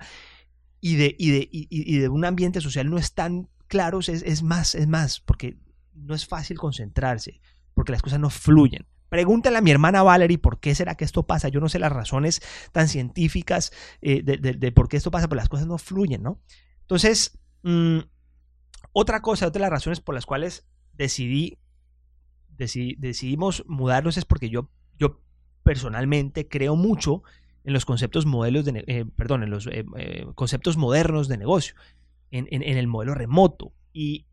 y 0.79 0.95
de, 0.95 1.15
y 1.17 1.31
de, 1.31 1.47
y 1.49 1.97
de 1.97 2.09
un 2.09 2.25
ambiente 2.25 2.59
social 2.59 2.89
no 2.89 2.97
están 2.97 3.49
claros 3.74 4.08
es, 4.08 4.44
más, 4.44 4.75
es 4.75 4.86
más, 4.86 5.20
porque 5.20 5.58
no 5.96 6.13
es 6.13 6.27
fácil 6.27 6.60
concentrarse, 6.60 7.42
porque 7.74 7.92
las 7.92 8.03
cosas 8.03 8.20
no 8.20 8.30
fluyen. 8.30 8.86
Pregúntale 9.10 9.58
a 9.58 9.62
mi 9.62 9.72
hermana 9.72 10.03
Valerie 10.03 10.38
por 10.38 10.60
qué 10.60 10.75
será 10.75 10.94
que 10.94 11.06
esto 11.06 11.24
pasa. 11.25 11.48
Yo 11.48 11.60
no 11.60 11.70
sé 11.70 11.80
las 11.80 11.92
razones 11.92 12.39
tan 12.72 12.88
científicas 12.88 13.72
eh, 14.03 14.22
de, 14.22 14.72
por 14.72 14.89
qué 14.89 14.98
esto 14.98 15.10
pasa, 15.10 15.27
pero 15.27 15.38
las 15.38 15.50
cosas 15.50 15.65
no 15.65 15.80
fluyen, 15.80 16.22
¿no? 16.22 16.39
Entonces, 16.82 17.39
mm, 17.63 17.98
otra 18.92 19.24
cosa, 19.24 19.48
otra 19.48 19.58
de 19.58 19.62
las 19.62 19.72
razones 19.72 20.01
por 20.01 20.13
las 20.13 20.27
cuales 20.27 20.68
decidí, 20.94 21.58
decidimos 22.50 23.63
mudarnos 23.68 24.18
es 24.18 24.25
porque 24.25 24.51
yo, 24.51 24.70
yo 25.00 25.20
personalmente 25.63 26.48
creo 26.48 26.75
mucho 26.75 27.24
en 27.63 27.74
los 27.74 27.86
conceptos 27.86 28.27
modelos 28.27 28.65
de, 28.65 28.84
eh, 28.86 29.06
perdón, 29.15 29.42
en 29.42 29.50
los 29.50 29.65
eh, 29.65 29.84
conceptos 30.36 30.77
modernos 30.77 31.27
de 31.27 31.39
negocio 31.39 31.74
en, 32.33 32.77
el 32.77 32.87
modelo 32.87 33.13
remoto. 33.13 33.73
Y 33.93 34.27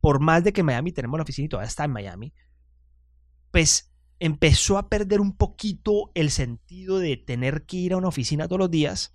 por 0.00 0.20
más 0.20 0.44
de 0.44 0.52
que 0.52 0.62
Miami 0.62 0.92
tenemos 0.92 1.18
la 1.18 1.22
oficina 1.22 1.46
y 1.46 1.48
todavía 1.48 1.68
está 1.68 1.84
en 1.84 1.92
Miami, 1.92 2.32
pues 3.50 3.92
empezó 4.18 4.76
a 4.76 4.88
perder 4.88 5.20
un 5.20 5.36
poquito 5.36 6.10
el 6.14 6.30
sentido 6.30 6.98
de 6.98 7.16
tener 7.16 7.64
que 7.64 7.78
ir 7.78 7.94
a 7.94 7.96
una 7.96 8.08
oficina 8.08 8.46
todos 8.46 8.58
los 8.58 8.70
días 8.70 9.14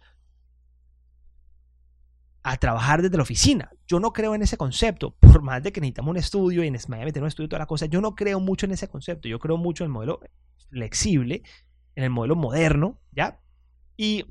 a 2.42 2.58
trabajar 2.58 3.02
desde 3.02 3.18
la 3.18 3.24
oficina. 3.24 3.72
Yo 3.88 4.00
no 4.00 4.14
creo 4.14 4.34
en 4.36 4.42
ese 4.42 4.58
concepto, 4.58 5.16
por 5.16 5.42
más 5.42 5.62
de 5.64 5.72
que 5.72 5.82
necesitamos 5.82 6.12
un 6.12 6.18
estudio 6.18 6.64
y 6.64 6.68
en 6.68 6.78
Miami 6.88 7.12
tenemos 7.12 7.28
un 7.28 7.30
estudio 7.30 7.46
y 7.46 7.50
toda 7.50 7.60
la 7.60 7.66
cosa, 7.68 7.86
yo 7.86 8.02
no 8.02 8.16
creo 8.16 8.40
mucho 8.40 8.66
en 8.66 8.72
ese 8.72 8.88
concepto, 8.88 9.28
yo 9.28 9.40
creo 9.40 9.58
mucho 9.58 9.84
en 9.84 9.90
el 9.90 9.94
modelo 9.94 10.20
flexible, 10.70 11.44
en 11.96 12.04
el 12.04 12.10
modelo 12.10 12.36
moderno, 12.36 13.00
¿ya? 13.12 13.40
Y 13.96 14.26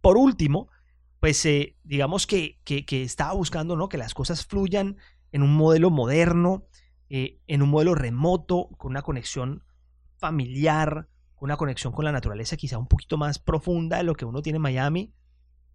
por 0.00 0.16
último, 0.16 0.68
pues 1.22 1.46
eh, 1.46 1.76
digamos 1.84 2.26
que, 2.26 2.58
estaba 2.66 3.32
buscando 3.32 3.76
¿no? 3.76 3.88
que 3.88 3.96
las 3.96 4.12
cosas 4.12 4.44
fluyan 4.44 4.96
en 5.30 5.44
un 5.44 5.54
modelo 5.54 5.88
moderno, 5.88 6.66
eh, 7.10 7.38
en 7.46 7.62
un 7.62 7.68
modelo 7.68 7.94
remoto, 7.94 8.70
con 8.76 8.90
una 8.90 9.02
conexión 9.02 9.62
familiar, 10.16 11.08
con 11.36 11.46
una 11.46 11.56
conexión 11.56 11.92
con 11.92 12.06
la 12.06 12.10
naturaleza 12.10 12.56
quizá 12.56 12.76
un 12.76 12.88
poquito 12.88 13.18
más 13.18 13.38
profunda 13.38 13.98
de 13.98 14.02
lo 14.02 14.16
que 14.16 14.24
uno 14.24 14.42
tiene 14.42 14.56
en 14.56 14.62
Miami, 14.62 15.14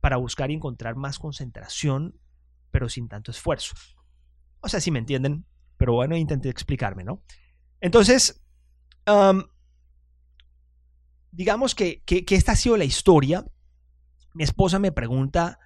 para 0.02 0.18
buscar 0.18 0.52
y 0.52 0.56
encontrar 0.56 0.98
más 0.98 1.18
concentración, 1.18 2.20
pero 2.70 2.90
sin 2.90 3.08
tanto 3.08 3.32
esfuerzo. 3.32 3.74
O 4.60 4.68
sea, 4.68 4.82
si 4.82 4.92
me 4.92 5.00
entienden, 5.00 5.46
pero 5.78 5.94
bueno, 5.94 6.18
intenté 6.18 6.50
explicarme, 6.50 7.06
¿no? 7.06 7.24
Entonces, 7.80 8.44
digamos 11.32 11.74
que, 11.74 12.02
que, 12.04 12.26
esta 12.36 12.52
ha 12.52 12.58
sido 12.58 12.76
la 12.76 12.84
historia 12.84 13.46
mi 14.38 14.44
esposa 14.44 14.78
me 14.80 14.92
pregunta, 14.92 15.60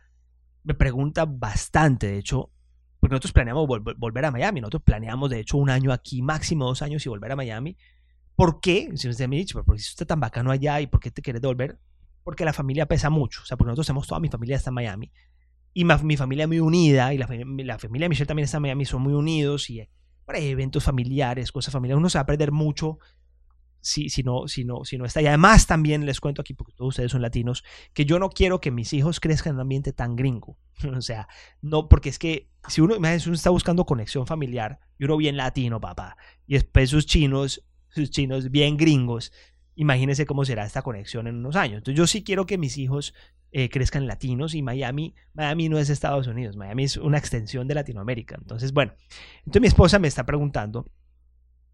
me 0.64 0.74
pregunta 0.74 1.26
bastante, 1.26 2.08
de 2.08 2.18
hecho, 2.18 2.52
porque 3.00 3.14
nosotros 3.14 3.34
planeamos 3.34 3.68
volver 3.68 4.26
a 4.26 4.32
Miami, 4.32 4.62
nosotros 4.62 4.84
planeamos 4.84 5.30
de 5.30 5.40
hecho 5.40 5.58
un 5.58 5.70
año 5.70 5.92
aquí, 5.92 6.22
máximo 6.22 6.66
dos 6.66 6.82
años 6.82 7.06
y 7.06 7.10
volver 7.10 7.34
a 7.34 7.36
Miami. 7.36 7.78
¿Por 8.36 8.62
qué? 8.62 8.90
Si 8.96 9.10
usted 9.10 9.28
me 9.28 9.36
dice, 9.36 9.56
¿por 9.56 9.66
qué 9.66 9.82
usted 9.82 10.08
tan 10.08 10.20
bacano 10.20 10.52
allá 10.52 10.80
y 10.80 10.88
por 10.88 11.02
qué 11.02 11.12
te 11.12 11.22
quieres 11.22 11.42
volver? 11.42 11.80
Porque 12.24 12.46
la 12.46 12.54
familia 12.54 12.86
pesa 12.86 13.10
mucho, 13.10 13.42
o 13.42 13.46
sea, 13.46 13.58
porque 13.58 13.70
nosotros 13.70 13.88
tenemos 13.88 14.08
toda 14.08 14.20
mi 14.20 14.30
familia 14.30 14.56
está 14.56 14.70
en 14.70 14.76
Miami 14.76 15.12
y 15.74 15.86
mi 15.86 16.18
familia 16.18 16.48
muy 16.48 16.60
unida 16.60 17.14
y 17.14 17.18
la, 17.18 17.28
la, 17.28 17.80
familia 17.80 18.06
de 18.06 18.10
Michelle 18.10 18.28
también 18.28 18.46
está 18.46 18.58
en 18.58 18.64
Miami, 18.64 18.86
son 18.86 19.02
muy 19.02 19.14
unidos 19.14 19.70
y 19.70 19.88
para 20.26 20.40
eventos 20.40 20.84
familiares, 20.84 21.52
cosas 21.52 21.74
familiares, 21.74 22.00
uno 22.00 22.10
se 22.10 22.18
va 22.18 22.24
a 22.24 22.26
perder 22.26 22.52
mucho 22.52 23.00
si, 23.82 24.10
si, 24.10 24.24
no, 24.24 24.48
si, 24.48 24.64
no, 24.64 24.86
si 24.86 24.98
no 24.98 25.06
está. 25.06 25.22
Y 25.22 25.28
además 25.28 25.68
también 25.68 26.06
les 26.06 26.20
cuento 26.20 26.42
aquí, 26.42 26.54
porque 26.54 26.74
todos 26.74 26.90
ustedes 26.90 27.12
son 27.12 27.22
latinos, 27.22 27.64
que 27.94 28.06
yo 28.06 28.20
no 28.20 28.30
quiero 28.30 28.62
que 28.62 28.72
mis 28.72 28.94
hijos 28.94 29.20
crezcan 29.20 29.52
en 29.52 29.56
un 29.56 29.62
ambiente 29.62 29.92
tan 29.92 30.16
gringo. 30.16 30.58
o 30.96 31.02
sea, 31.02 31.28
no, 31.62 31.90
porque 31.90 32.10
es 32.10 32.20
que 32.20 32.50
si 32.68 32.82
uno, 32.82 32.96
uno 32.98 33.08
está 33.08 33.50
buscando 33.50 33.86
conexión 33.86 34.28
familiar, 34.28 34.80
y 34.98 35.06
uno 35.06 35.18
bien 35.18 35.36
latino, 35.36 35.82
papá, 35.82 36.16
y 36.48 36.54
después 36.54 36.90
sus 36.90 37.06
chinos, 37.06 37.66
sus 37.90 38.12
chinos 38.12 38.52
bien 38.52 38.78
gringos, 38.78 39.32
imagínense 39.76 40.26
cómo 40.26 40.46
será 40.46 40.66
esta 40.66 40.84
conexión 40.84 41.28
en 41.28 41.38
unos 41.38 41.56
años. 41.56 41.80
Entonces 41.80 41.98
yo 41.98 42.08
sí 42.08 42.24
quiero 42.24 42.46
que 42.46 42.58
mis 42.58 42.78
hijos 42.78 43.14
eh, 43.52 43.70
crezcan 43.70 44.06
latinos 44.06 44.54
y 44.54 44.62
Miami, 44.62 45.16
Miami 45.34 45.70
no 45.70 45.80
es 45.80 45.90
Estados 45.90 46.28
Unidos, 46.28 46.56
Miami 46.56 46.84
es 46.84 46.98
una 46.98 47.18
extensión 47.18 47.68
de 47.68 47.76
Latinoamérica. 47.76 48.36
Entonces, 48.40 48.74
bueno, 48.74 48.94
entonces 49.40 49.62
mi 49.62 49.68
esposa 49.68 50.00
me 50.00 50.08
está 50.08 50.26
preguntando 50.26 50.86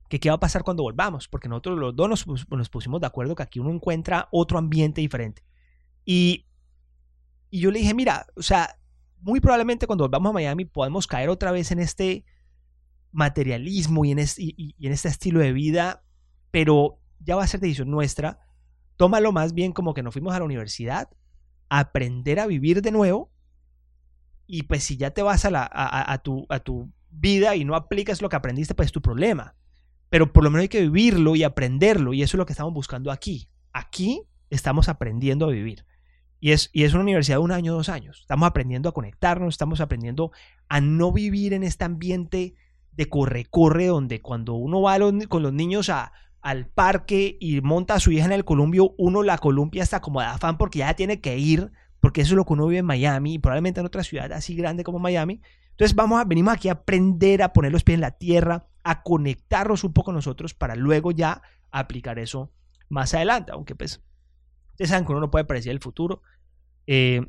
que 0.07 0.19
qué 0.19 0.29
va 0.29 0.35
a 0.35 0.39
pasar 0.39 0.63
cuando 0.63 0.83
volvamos, 0.83 1.27
porque 1.27 1.49
nosotros 1.49 1.77
los 1.77 1.95
dos 1.95 2.09
nos, 2.09 2.69
pusimos 2.69 3.01
de 3.01 3.07
acuerdo 3.07 3.35
que 3.35 3.43
aquí 3.43 3.59
uno 3.59 3.71
encuentra 3.71 4.29
otro 4.31 4.57
ambiente 4.57 5.01
diferente. 5.01 5.43
Y, 6.05 6.47
y 7.49 7.59
yo 7.59 7.71
le 7.71 7.79
dije, 7.79 7.93
mira, 7.93 8.25
o 8.35 8.41
sea, 8.41 8.79
muy 9.19 9.41
probablemente 9.41 9.87
cuando 9.87 10.05
volvamos 10.05 10.29
a 10.29 10.33
Miami 10.33 10.65
podemos 10.65 11.07
caer 11.07 11.29
otra 11.29 11.51
vez 11.51 11.71
en 11.71 11.79
este 11.79 12.25
materialismo 13.11 14.05
y 14.05 14.11
en 14.11 14.19
este, 14.19 15.07
estilo 15.09 15.39
de 15.39 15.51
vida, 15.51 16.03
pero 16.51 17.01
ya 17.19 17.35
va 17.35 17.43
a 17.43 17.47
ser 17.47 17.59
decisión 17.59 17.89
nuestra. 17.89 18.39
Tómalo 18.95 19.31
más 19.31 19.53
bien 19.53 19.73
como 19.73 19.93
que 19.93 20.03
nos 20.03 20.13
fuimos 20.13 20.33
a 20.33 20.39
la 20.39 20.45
universidad 20.45 21.09
a 21.69 21.79
aprender 21.79 22.39
a 22.39 22.47
vivir 22.47 22.81
de 22.81 22.91
nuevo. 22.91 23.31
Y 24.45 24.63
pues 24.63 24.85
si 24.85 24.95
ya 24.95 25.11
te 25.11 25.21
vas 25.21 25.43
a, 25.43 26.21
tu, 26.23 26.45
a 26.47 26.59
tu 26.59 26.93
vida 27.09 27.57
y 27.57 27.65
no 27.65 27.75
aplicas 27.75 28.21
lo 28.21 28.29
que 28.29 28.37
aprendiste, 28.37 28.75
pues 28.75 28.87
es 28.87 28.91
tu 28.93 29.01
problema 29.01 29.55
pero 30.09 30.31
por 30.31 30.43
lo 30.43 30.49
menos 30.49 30.63
hay 30.63 30.69
que 30.69 30.81
vivirlo 30.81 31.35
y 31.35 31.43
aprenderlo 31.43 32.13
y 32.13 32.23
eso 32.23 32.37
es 32.37 32.39
lo 32.39 32.45
que 32.45 32.53
estamos 32.53 32.73
buscando 32.73 33.11
aquí. 33.11 33.49
Aquí 33.73 34.23
estamos 34.49 34.89
aprendiendo 34.89 35.45
a 35.45 35.51
vivir. 35.51 35.85
Y 36.39 36.51
es, 36.51 36.69
y 36.71 36.83
es 36.83 36.93
una 36.93 37.03
universidad 37.03 37.37
de 37.37 37.43
un 37.43 37.51
año, 37.51 37.73
dos 37.73 37.89
años. 37.89 38.19
Estamos 38.21 38.47
aprendiendo 38.47 38.89
a 38.89 38.93
conectarnos, 38.93 39.55
estamos 39.55 39.81
aprendiendo 39.81 40.31
a 40.69 40.81
no 40.81 41.11
vivir 41.11 41.53
en 41.53 41.63
este 41.63 41.83
ambiente 41.83 42.55
de 42.91 43.09
corre-corre, 43.09 43.87
donde 43.87 44.21
cuando 44.21 44.53
uno 44.53 44.81
va 44.81 44.97
con 45.27 45.43
los 45.43 45.53
niños 45.53 45.89
a, 45.89 46.11
al 46.41 46.67
parque 46.67 47.37
y 47.39 47.61
monta 47.61 47.95
a 47.95 47.99
su 47.99 48.11
hija 48.11 48.25
en 48.25 48.31
el 48.31 48.45
columpio, 48.45 48.93
uno 48.97 49.23
la 49.23 49.37
columpia 49.37 49.83
hasta 49.83 50.01
como 50.01 50.21
de 50.21 50.27
afán 50.27 50.57
porque 50.57 50.79
ya 50.79 50.93
tiene 50.93 51.19
que 51.19 51.37
ir, 51.37 51.71
porque 51.99 52.21
eso 52.21 52.33
es 52.33 52.37
lo 52.37 52.45
que 52.45 52.53
uno 52.53 52.67
vive 52.67 52.79
en 52.79 52.85
Miami 52.85 53.33
y 53.33 53.39
probablemente 53.39 53.79
en 53.79 53.85
otra 53.85 54.03
ciudad 54.03 54.31
así 54.31 54.55
grande 54.55 54.83
como 54.83 54.99
Miami. 54.99 55.41
Entonces 55.71 55.95
vamos 55.95 56.19
a, 56.19 56.23
venimos 56.23 56.53
aquí 56.53 56.69
a 56.69 56.73
aprender 56.73 57.43
a 57.43 57.53
poner 57.53 57.71
los 57.71 57.83
pies 57.83 57.95
en 57.95 58.01
la 58.01 58.11
tierra, 58.11 58.67
a 58.89 59.03
conectarnos 59.03 59.83
un 59.83 59.91
poco 59.91 60.13
nosotros 60.13 60.53
para 60.53 60.73
luego 60.75 61.11
ya 61.11 61.41
aplicar 61.71 62.19
eso 62.19 62.53
más 62.87 63.13
adelante. 63.13 63.51
Aunque 63.51 63.75
pues, 63.75 64.01
ustedes 64.71 64.89
saben 64.89 65.05
que 65.05 65.11
uno 65.11 65.19
no 65.19 65.29
puede 65.29 65.43
predecir 65.43 65.73
el 65.73 65.81
futuro 65.81 66.21
eh, 66.85 67.21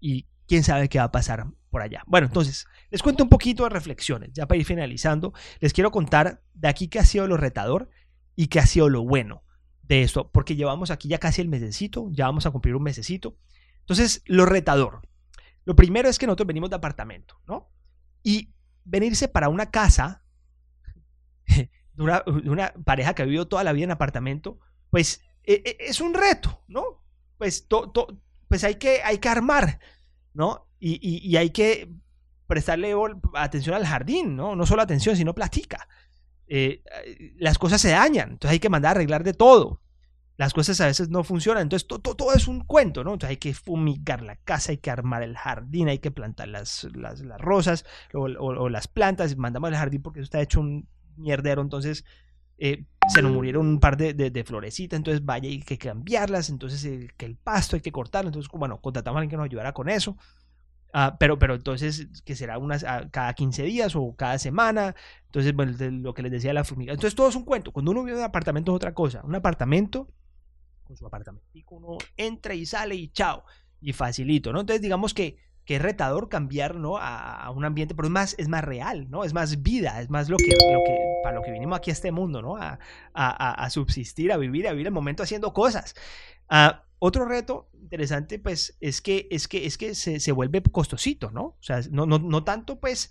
y 0.00 0.26
quién 0.46 0.64
sabe 0.64 0.88
qué 0.88 0.98
va 0.98 1.04
a 1.04 1.12
pasar 1.12 1.46
por 1.68 1.82
allá. 1.82 2.02
Bueno, 2.06 2.28
entonces, 2.28 2.66
les 2.88 3.02
cuento 3.02 3.22
un 3.22 3.28
poquito 3.28 3.64
de 3.64 3.68
reflexiones, 3.68 4.30
ya 4.32 4.46
para 4.46 4.58
ir 4.58 4.64
finalizando. 4.64 5.34
Les 5.60 5.74
quiero 5.74 5.90
contar 5.90 6.42
de 6.54 6.68
aquí 6.68 6.88
qué 6.88 7.00
ha 7.00 7.04
sido 7.04 7.26
lo 7.26 7.36
retador 7.36 7.90
y 8.34 8.46
qué 8.46 8.58
ha 8.58 8.66
sido 8.66 8.88
lo 8.88 9.02
bueno 9.02 9.42
de 9.82 10.02
esto, 10.02 10.30
porque 10.30 10.56
llevamos 10.56 10.90
aquí 10.90 11.08
ya 11.08 11.18
casi 11.18 11.42
el 11.42 11.48
mesecito, 11.48 12.08
ya 12.12 12.24
vamos 12.24 12.46
a 12.46 12.50
cumplir 12.50 12.74
un 12.76 12.82
mesecito. 12.82 13.36
Entonces, 13.80 14.22
lo 14.24 14.46
retador. 14.46 15.02
Lo 15.66 15.76
primero 15.76 16.08
es 16.08 16.18
que 16.18 16.26
nosotros 16.26 16.46
venimos 16.46 16.70
de 16.70 16.76
apartamento, 16.76 17.38
¿no? 17.46 17.70
Y 18.22 18.54
venirse 18.84 19.28
para 19.28 19.50
una 19.50 19.70
casa 19.70 20.22
de 21.94 22.50
una, 22.50 22.72
pareja 22.84 23.14
que 23.14 23.22
ha 23.22 23.26
vivido 23.26 23.48
toda 23.48 23.64
la 23.64 23.72
vida 23.72 23.84
en 23.84 23.90
apartamento, 23.90 24.58
pues 24.90 25.22
e, 25.44 25.62
e, 25.64 25.76
es 25.80 26.00
un 26.00 26.14
reto, 26.14 26.62
¿no? 26.68 27.02
Pues, 27.38 27.66
pues 28.48 28.64
hay, 28.64 28.76
que, 28.76 29.02
hay 29.02 29.18
que 29.18 29.28
armar, 29.28 29.80
¿no? 30.32 30.68
Y, 30.80 31.36
hay 31.36 31.50
que 31.50 31.90
prestarle 32.46 32.94
atención 33.34 33.74
al 33.74 33.86
jardín, 33.86 34.36
¿no? 34.36 34.54
No 34.54 34.64
solo 34.64 34.82
atención, 34.82 35.16
sino 35.16 35.34
platica. 35.34 35.88
Eh, 36.46 36.82
las 37.38 37.58
cosas 37.58 37.80
se 37.80 37.90
dañan, 37.90 38.30
entonces 38.30 38.52
hay 38.52 38.60
que 38.60 38.70
mandar 38.70 38.90
a 38.90 38.92
arreglar 38.92 39.24
de 39.24 39.34
todo. 39.34 39.82
las 40.36 40.54
cosas 40.54 40.80
a 40.80 40.86
veces 40.86 41.08
no 41.08 41.24
funcionan. 41.24 41.64
Entonces, 41.64 41.88
todo, 41.88 42.32
es 42.32 42.46
un 42.46 42.60
cuento, 42.60 43.02
¿no? 43.02 43.14
Entonces, 43.14 43.30
hay 43.30 43.36
que 43.38 43.54
fumigar 43.54 44.22
la 44.22 44.36
casa, 44.36 44.70
hay 44.70 44.78
que 44.78 44.90
armar 44.90 45.24
el 45.24 45.36
jardín, 45.36 45.88
hay 45.88 45.98
que 45.98 46.12
plantar 46.12 46.46
las, 46.46 46.86
las, 46.94 47.20
rosas 47.40 47.84
o, 48.14 48.68
las 48.68 48.86
plantas. 48.86 49.36
Mandamos 49.36 49.70
al 49.70 49.76
jardín 49.76 50.00
porque 50.00 50.20
eso 50.20 50.24
está 50.24 50.40
hecho 50.40 50.60
un 50.60 50.88
mierdero. 51.18 51.62
Entonces, 51.62 52.04
eh, 52.58 52.84
se 53.08 53.22
nos 53.22 53.32
murieron 53.32 53.66
un 53.66 53.80
par 53.80 53.96
de, 53.96 54.14
de, 54.14 54.44
florecitas. 54.44 54.96
Entonces, 54.96 55.24
vaya, 55.24 55.48
hay 55.48 55.60
que 55.60 55.78
cambiarlas. 55.78 56.50
Entonces, 56.50 57.10
que 57.16 57.26
el 57.26 57.36
pasto 57.36 57.76
hay 57.76 57.82
que 57.82 57.92
cortarlo. 57.92 58.28
Entonces, 58.28 58.50
bueno, 58.52 58.80
contratamos 58.80 59.16
a 59.16 59.20
alguien 59.20 59.30
que 59.30 59.36
nos 59.36 59.46
ayudara 59.46 59.72
con 59.72 59.88
eso. 59.88 60.16
Ah, 60.92 61.16
pero, 61.18 61.38
pero 61.38 61.54
entonces, 61.54 62.08
que 62.24 62.34
será 62.34 62.58
unas, 62.58 62.84
ah, 62.84 63.08
cada 63.10 63.34
15 63.34 63.62
días 63.64 63.94
o 63.96 64.14
cada 64.16 64.38
semana. 64.38 64.94
Entonces, 65.26 65.54
bueno, 65.54 65.72
lo 65.78 66.14
que 66.14 66.22
les 66.22 66.32
decía 66.32 66.52
la 66.52 66.64
fumiga. 66.64 66.92
Entonces, 66.92 67.14
todo 67.14 67.28
es 67.28 67.36
un 67.36 67.44
cuento. 67.44 67.72
Cuando 67.72 67.90
uno 67.90 68.02
vive 68.02 68.12
en 68.12 68.18
un 68.18 68.24
apartamento 68.24 68.72
es 68.72 68.76
otra 68.76 68.94
cosa. 68.94 69.22
Un 69.24 69.34
apartamento 69.34 70.08
con 70.88 70.96
su 70.96 71.06
apartamento. 71.06 71.46
Uno 71.70 71.98
entra 72.16 72.54
y 72.54 72.66
sale 72.66 72.96
y 72.96 73.08
chao. 73.08 73.44
Y 73.80 73.92
facilito, 73.92 74.52
¿no? 74.52 74.60
Entonces 74.60 74.82
digamos 74.82 75.14
que, 75.14 75.36
que 75.68 75.78
retador 75.78 76.30
cambiar, 76.30 76.76
¿no? 76.76 76.96
A, 76.96 77.50
un 77.50 77.62
ambiente, 77.66 77.94
pero 77.94 78.08
es 78.08 78.10
más, 78.10 78.34
es 78.38 78.48
más 78.48 78.64
real, 78.64 79.10
¿no? 79.10 79.22
Es 79.22 79.34
más 79.34 79.62
vida, 79.62 80.00
es 80.00 80.08
más 80.08 80.30
lo 80.30 80.38
que, 80.38 80.46
que 80.46 80.98
para 81.22 81.36
lo 81.36 81.42
que 81.42 81.52
vinimos 81.52 81.76
aquí 81.76 81.90
a 81.90 81.92
este 81.92 82.10
mundo, 82.10 82.40
¿no? 82.40 82.56
A, 82.56 82.78
a 83.12 83.68
subsistir, 83.68 84.32
a 84.32 84.38
vivir, 84.38 84.66
a 84.66 84.72
vivir 84.72 84.86
el 84.86 84.94
momento 84.94 85.22
haciendo 85.22 85.52
cosas. 85.52 85.94
Ah, 86.48 86.86
otro 86.98 87.26
reto 87.26 87.68
interesante, 87.82 88.38
pues, 88.38 88.78
es 88.80 89.02
que, 89.02 89.28
es 89.30 89.46
que, 89.46 89.66
es 89.66 89.76
que 89.76 89.94
se, 89.94 90.20
se 90.20 90.32
vuelve 90.32 90.62
costosito, 90.62 91.30
¿no? 91.32 91.42
O 91.42 91.58
sea, 91.60 91.82
no, 91.90 92.06
no, 92.06 92.18
no 92.18 92.44
tanto, 92.44 92.80
pues, 92.80 93.10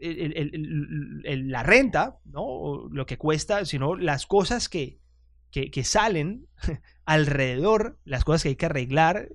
la 0.00 1.62
renta, 1.62 2.18
¿no? 2.24 2.88
lo 2.90 3.06
que 3.06 3.18
cuesta, 3.18 3.64
sino 3.66 3.94
las 3.94 4.26
cosas 4.26 4.68
que, 4.68 4.98
que, 5.52 5.84
salen 5.84 6.48
alrededor, 7.04 8.00
las 8.04 8.24
cosas 8.24 8.42
que 8.42 8.48
hay 8.48 8.56
que 8.56 8.66
arreglar, 8.66 9.28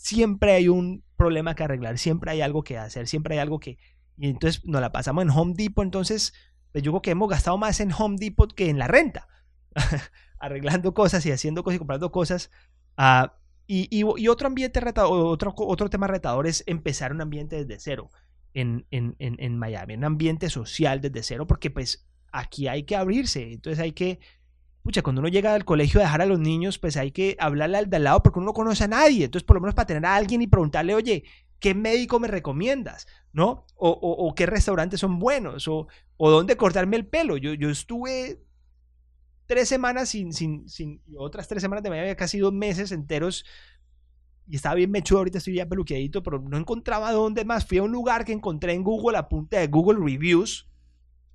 siempre 0.00 0.52
hay 0.52 0.68
un 0.68 1.04
problema 1.16 1.54
que 1.54 1.62
arreglar, 1.62 1.98
siempre 1.98 2.30
hay 2.30 2.40
algo 2.40 2.64
que 2.64 2.78
hacer, 2.78 3.06
siempre 3.06 3.34
hay 3.34 3.40
algo 3.40 3.60
que... 3.60 3.78
Y 4.16 4.28
entonces 4.28 4.64
nos 4.64 4.80
la 4.80 4.92
pasamos 4.92 5.22
en 5.22 5.30
Home 5.30 5.52
Depot, 5.54 5.84
entonces 5.84 6.32
pues 6.72 6.82
yo 6.82 6.92
creo 6.92 7.02
que 7.02 7.10
hemos 7.10 7.28
gastado 7.28 7.58
más 7.58 7.80
en 7.80 7.92
Home 7.92 8.16
Depot 8.18 8.52
que 8.54 8.70
en 8.70 8.78
la 8.78 8.88
renta, 8.88 9.28
arreglando 10.38 10.94
cosas 10.94 11.24
y 11.26 11.32
haciendo 11.32 11.62
cosas 11.62 11.76
y 11.76 11.78
comprando 11.78 12.10
cosas. 12.10 12.50
Uh, 12.96 13.28
y, 13.66 13.88
y, 13.90 14.28
otro 14.28 14.48
ambiente 14.48 14.80
retador, 14.80 15.26
otro, 15.26 15.54
otro 15.56 15.90
tema 15.90 16.06
retador 16.06 16.46
es 16.46 16.64
empezar 16.66 17.12
un 17.12 17.20
ambiente 17.20 17.64
desde 17.64 17.78
cero 17.78 18.10
en, 18.54 18.86
en, 18.90 19.14
en, 19.18 19.36
en 19.38 19.58
Miami, 19.58 19.94
un 19.94 20.04
ambiente 20.04 20.50
social 20.50 21.00
desde 21.00 21.22
cero, 21.22 21.46
porque 21.46 21.70
pues 21.70 22.08
aquí 22.32 22.68
hay 22.68 22.82
que 22.84 22.96
abrirse, 22.96 23.52
entonces 23.52 23.78
hay 23.78 23.92
que 23.92 24.18
pucha, 24.82 25.02
cuando 25.02 25.20
uno 25.20 25.28
llega 25.28 25.54
al 25.54 25.64
colegio 25.64 26.00
a 26.00 26.04
dejar 26.04 26.22
a 26.22 26.26
los 26.26 26.38
niños, 26.38 26.78
pues 26.78 26.96
hay 26.96 27.12
que 27.12 27.36
hablarle 27.38 27.78
al 27.78 27.90
de 27.90 27.96
al 27.96 28.04
lado 28.04 28.22
porque 28.22 28.38
uno 28.38 28.46
no 28.46 28.52
conoce 28.52 28.84
a 28.84 28.88
nadie. 28.88 29.24
Entonces, 29.24 29.46
por 29.46 29.56
lo 29.56 29.60
menos 29.60 29.74
para 29.74 29.86
tener 29.86 30.06
a 30.06 30.16
alguien 30.16 30.42
y 30.42 30.46
preguntarle, 30.46 30.94
oye, 30.94 31.24
¿qué 31.60 31.74
médico 31.74 32.18
me 32.18 32.28
recomiendas? 32.28 33.06
¿No? 33.32 33.66
O, 33.76 34.34
qué 34.34 34.46
restaurantes 34.46 35.00
son 35.00 35.18
buenos, 35.18 35.68
o, 35.68 35.86
dónde 36.18 36.56
cortarme 36.56 36.96
el 36.96 37.06
pelo. 37.06 37.36
Yo, 37.36 37.54
yo 37.54 37.70
estuve 37.70 38.42
tres 39.46 39.68
semanas 39.68 40.08
sin, 40.08 40.32
sin, 40.32 40.68
sin, 40.68 41.02
otras 41.18 41.48
tres 41.48 41.62
semanas 41.62 41.82
de 41.82 41.90
media, 41.90 42.16
casi 42.16 42.38
dos 42.38 42.52
meses 42.52 42.92
enteros, 42.92 43.44
y 44.46 44.56
estaba 44.56 44.74
bien 44.74 44.90
mechudo, 44.90 45.18
ahorita 45.18 45.38
estoy 45.38 45.54
ya 45.54 45.68
peluqueadito, 45.68 46.22
pero 46.22 46.40
no 46.40 46.56
encontraba 46.56 47.12
dónde 47.12 47.44
más. 47.44 47.66
Fui 47.66 47.78
a 47.78 47.84
un 47.84 47.92
lugar 47.92 48.24
que 48.24 48.32
encontré 48.32 48.72
en 48.72 48.82
Google, 48.82 49.16
a 49.16 49.28
punta 49.28 49.60
de 49.60 49.68
Google 49.68 50.00
Reviews, 50.00 50.68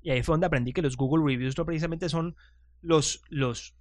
y 0.02 0.12
ahí 0.12 0.22
fue 0.22 0.34
donde 0.34 0.48
aprendí 0.48 0.74
que 0.74 0.82
los 0.82 0.98
Google 0.98 1.24
Reviews 1.26 1.58
no 1.58 1.66
precisamente 1.66 2.10
son 2.10 2.36
los, 2.86 3.22
los, 3.30 3.76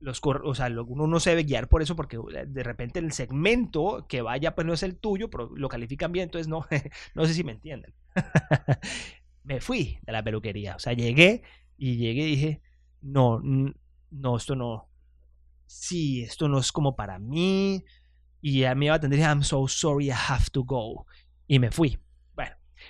los, 0.00 0.20
o 0.22 0.54
sea, 0.54 0.68
uno 0.86 1.06
no 1.06 1.20
se 1.20 1.30
debe 1.30 1.44
guiar 1.44 1.68
por 1.68 1.82
eso 1.82 1.96
porque 1.96 2.16
eh, 2.16 2.44
de 2.46 2.62
repente 2.62 2.98
el 2.98 3.12
segmento 3.12 4.06
que 4.08 4.22
vaya 4.22 4.54
pues 4.54 4.66
no 4.66 4.74
es 4.74 4.82
el 4.82 4.96
tuyo, 4.96 5.30
pero 5.30 5.50
lo 5.56 5.68
califican 5.68 6.12
bien, 6.12 6.24
entonces 6.24 6.48
no, 6.48 6.66
no 7.14 7.26
sé 7.26 7.34
si 7.34 7.44
me 7.44 7.52
entienden. 7.52 7.94
me 9.44 9.60
fui 9.60 9.98
de 10.02 10.12
la 10.12 10.22
peluquería, 10.22 10.76
o 10.76 10.78
sea, 10.78 10.92
llegué 10.92 11.42
y 11.76 11.96
llegué 11.96 12.22
y 12.22 12.36
dije, 12.36 12.62
no, 13.00 13.40
no, 14.10 14.36
esto 14.36 14.54
no, 14.54 14.88
sí, 15.66 16.22
esto 16.22 16.48
no 16.48 16.58
es 16.58 16.70
como 16.70 16.96
para 16.96 17.18
mí. 17.18 17.84
Y 18.40 18.64
a 18.64 18.74
mí 18.74 18.86
iba 18.86 18.94
a 18.94 18.98
atender, 18.98 19.20
I'm 19.20 19.42
so 19.42 19.66
sorry, 19.66 20.08
I 20.08 20.12
have 20.12 20.50
to 20.52 20.64
go. 20.64 21.06
Y 21.46 21.58
me 21.58 21.70
fui. 21.70 21.98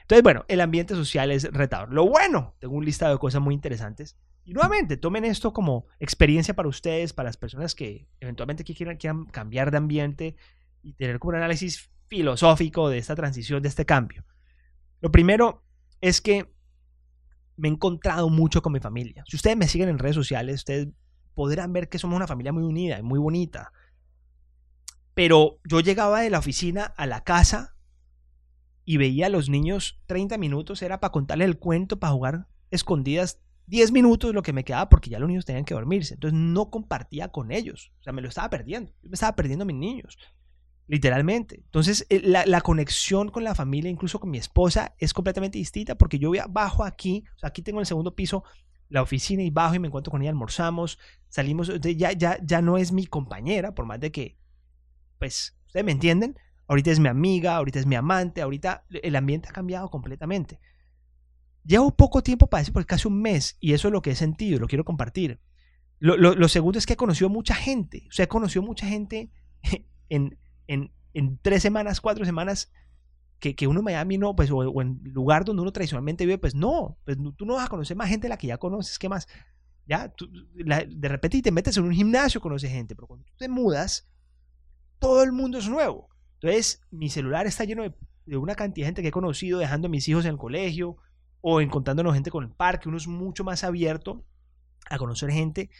Entonces, 0.02 0.22
bueno, 0.22 0.44
el 0.48 0.60
ambiente 0.60 0.94
social 0.94 1.30
es 1.30 1.44
retador. 1.52 1.92
Lo 1.92 2.06
bueno, 2.06 2.54
tengo 2.58 2.74
un 2.74 2.84
listado 2.84 3.12
de 3.12 3.18
cosas 3.18 3.40
muy 3.40 3.54
interesantes 3.54 4.16
y 4.44 4.52
nuevamente, 4.52 4.98
tomen 4.98 5.24
esto 5.24 5.52
como 5.52 5.86
experiencia 5.98 6.54
para 6.54 6.68
ustedes, 6.68 7.14
para 7.14 7.28
las 7.28 7.38
personas 7.38 7.74
que 7.74 8.06
eventualmente 8.20 8.62
quieran, 8.62 8.98
quieran 8.98 9.24
cambiar 9.26 9.70
de 9.70 9.78
ambiente 9.78 10.36
y 10.82 10.92
tener 10.92 11.18
como 11.18 11.30
un 11.30 11.36
análisis 11.36 11.90
filosófico 12.08 12.90
de 12.90 12.98
esta 12.98 13.14
transición, 13.14 13.62
de 13.62 13.70
este 13.70 13.86
cambio. 13.86 14.24
Lo 15.00 15.10
primero 15.10 15.64
es 16.02 16.20
que 16.20 16.52
me 17.56 17.68
he 17.68 17.70
encontrado 17.70 18.28
mucho 18.28 18.60
con 18.60 18.72
mi 18.72 18.80
familia. 18.80 19.24
Si 19.26 19.36
ustedes 19.36 19.56
me 19.56 19.66
siguen 19.66 19.88
en 19.88 19.98
redes 19.98 20.16
sociales, 20.16 20.56
ustedes 20.56 20.88
podrán 21.32 21.72
ver 21.72 21.88
que 21.88 21.98
somos 21.98 22.16
una 22.16 22.26
familia 22.26 22.52
muy 22.52 22.64
unida 22.64 22.98
y 22.98 23.02
muy 23.02 23.18
bonita. 23.18 23.72
Pero 25.14 25.58
yo 25.64 25.80
llegaba 25.80 26.20
de 26.20 26.28
la 26.28 26.40
oficina 26.40 26.84
a 26.84 27.06
la 27.06 27.22
casa 27.24 27.73
y 28.84 28.96
veía 28.96 29.26
a 29.26 29.30
los 29.30 29.48
niños 29.48 30.00
30 30.06 30.38
minutos, 30.38 30.82
era 30.82 31.00
para 31.00 31.12
contarles 31.12 31.46
el 31.46 31.58
cuento, 31.58 31.98
para 31.98 32.12
jugar 32.12 32.46
escondidas 32.70 33.40
10 33.66 33.92
minutos 33.92 34.34
lo 34.34 34.42
que 34.42 34.52
me 34.52 34.64
quedaba 34.64 34.88
porque 34.88 35.10
ya 35.10 35.18
los 35.18 35.28
niños 35.28 35.44
tenían 35.44 35.64
que 35.64 35.74
dormirse. 35.74 36.14
Entonces 36.14 36.38
no 36.38 36.70
compartía 36.70 37.28
con 37.28 37.50
ellos. 37.50 37.92
O 38.00 38.02
sea, 38.02 38.12
me 38.12 38.22
lo 38.22 38.28
estaba 38.28 38.50
perdiendo. 38.50 38.92
Yo 39.02 39.08
me 39.08 39.14
estaba 39.14 39.34
perdiendo 39.34 39.62
a 39.62 39.66
mis 39.66 39.76
niños. 39.76 40.18
Literalmente. 40.86 41.56
Entonces 41.64 42.06
eh, 42.10 42.20
la, 42.22 42.60
conexión 42.60 43.30
con 43.30 43.42
la 43.42 43.54
familia, 43.54 43.90
incluso 43.90 44.20
con 44.20 44.30
mi 44.30 44.38
esposa, 44.38 44.94
es 44.98 45.14
completamente 45.14 45.58
distinta 45.58 45.96
porque 45.96 46.18
yo 46.18 46.32
bajo 46.50 46.84
aquí, 46.84 47.24
aquí 47.42 47.62
tengo 47.62 47.78
en 47.78 47.82
el 47.82 47.86
segundo 47.86 48.14
piso 48.14 48.44
la 48.90 49.00
oficina 49.00 49.42
y 49.42 49.50
bajo 49.50 49.74
y 49.74 49.78
me 49.78 49.88
encuentro 49.88 50.10
con 50.10 50.20
ella, 50.20 50.30
almorzamos, 50.30 50.98
salimos, 51.28 51.72
ya, 51.80 52.12
ya, 52.12 52.38
ya 52.42 52.60
no 52.60 52.76
es 52.76 52.92
mi 52.92 53.06
compañera, 53.06 53.74
por 53.74 53.86
más 53.86 53.98
de 53.98 54.12
que, 54.12 54.36
pues, 55.18 55.56
ustedes 55.66 55.86
me 55.86 55.92
entienden, 55.92 56.36
ahorita 56.66 56.90
es 56.90 57.00
mi 57.00 57.08
amiga, 57.08 57.56
ahorita 57.56 57.78
es 57.78 57.86
mi 57.86 57.94
amante, 57.94 58.42
ahorita 58.42 58.84
el 58.90 59.16
ambiente 59.16 59.48
ha 59.48 59.52
cambiado 59.52 59.90
completamente. 59.90 60.60
Llevo 61.64 61.94
poco 61.96 62.22
tiempo 62.22 62.48
para 62.48 62.62
eso, 62.62 62.72
porque 62.72 62.86
casi 62.86 63.08
un 63.08 63.20
mes, 63.20 63.56
y 63.60 63.72
eso 63.72 63.88
es 63.88 63.92
lo 63.92 64.02
que 64.02 64.10
he 64.10 64.16
sentido, 64.16 64.60
lo 64.60 64.66
quiero 64.66 64.84
compartir. 64.84 65.40
Lo, 65.98 66.48
segundo 66.48 66.78
es 66.78 66.84
que 66.84 66.94
he 66.94 66.96
conocido 66.96 67.30
mucha 67.30 67.54
gente, 67.54 68.04
o 68.08 68.12
sea, 68.12 68.24
he 68.24 68.28
conocido 68.28 68.62
mucha 68.62 68.86
gente 68.86 69.30
en, 70.10 70.38
en, 70.66 70.92
en 71.14 71.38
tres 71.38 71.62
semanas, 71.62 72.00
cuatro 72.00 72.26
semanas, 72.26 72.70
que, 73.38 73.54
que, 73.54 73.66
uno 73.66 73.80
en 73.80 73.84
Miami 73.84 74.18
no, 74.18 74.36
pues, 74.36 74.50
o, 74.50 74.82
en 74.82 75.00
lugar 75.04 75.44
donde 75.44 75.62
uno 75.62 75.72
tradicionalmente 75.72 76.26
vive, 76.26 76.38
pues 76.38 76.54
no, 76.54 76.98
pues 77.04 77.16
tú 77.36 77.46
no 77.46 77.54
vas 77.54 77.66
a 77.66 77.68
conocer 77.68 77.96
más 77.96 78.08
gente 78.08 78.26
de 78.26 78.30
la 78.30 78.36
que 78.36 78.48
ya 78.48 78.58
conoces, 78.58 78.98
¿qué 78.98 79.08
más? 79.08 79.26
Ya, 79.86 80.12
de 80.54 81.08
repente 81.08 81.42
te 81.42 81.52
metes 81.52 81.76
en 81.76 81.84
un 81.84 81.92
gimnasio, 81.92 82.40
conoces 82.40 82.70
gente, 82.70 82.94
pero 82.94 83.06
cuando 83.06 83.26
tú 83.26 83.34
te 83.36 83.48
mudas, 83.48 84.08
todo 84.98 85.22
el 85.22 85.32
mundo 85.32 85.58
es 85.58 85.68
nuevo. 85.68 86.13
Entonces, 86.44 86.82
mi 86.90 87.08
celular 87.08 87.46
está 87.46 87.64
lleno 87.64 87.84
de, 87.84 88.36
una 88.36 88.54
cantidad 88.54 88.84
de 88.84 88.88
gente 88.88 89.00
que 89.02 89.08
he 89.08 89.12
conocido, 89.12 89.58
dejando 89.58 89.86
a 89.86 89.90
mis 89.90 90.06
hijos 90.08 90.26
en 90.26 90.32
el 90.32 90.36
colegio, 90.36 90.98
o 91.40 91.62
encontrándonos 91.62 92.12
gente 92.12 92.30
con 92.30 92.44
el 92.44 92.50
parque, 92.50 92.90
uno 92.90 92.98
es 92.98 93.06
mucho 93.06 93.44
más 93.44 93.64
abierto 93.64 94.22
a 94.90 94.98
conocer 94.98 95.30
gente 95.30 95.70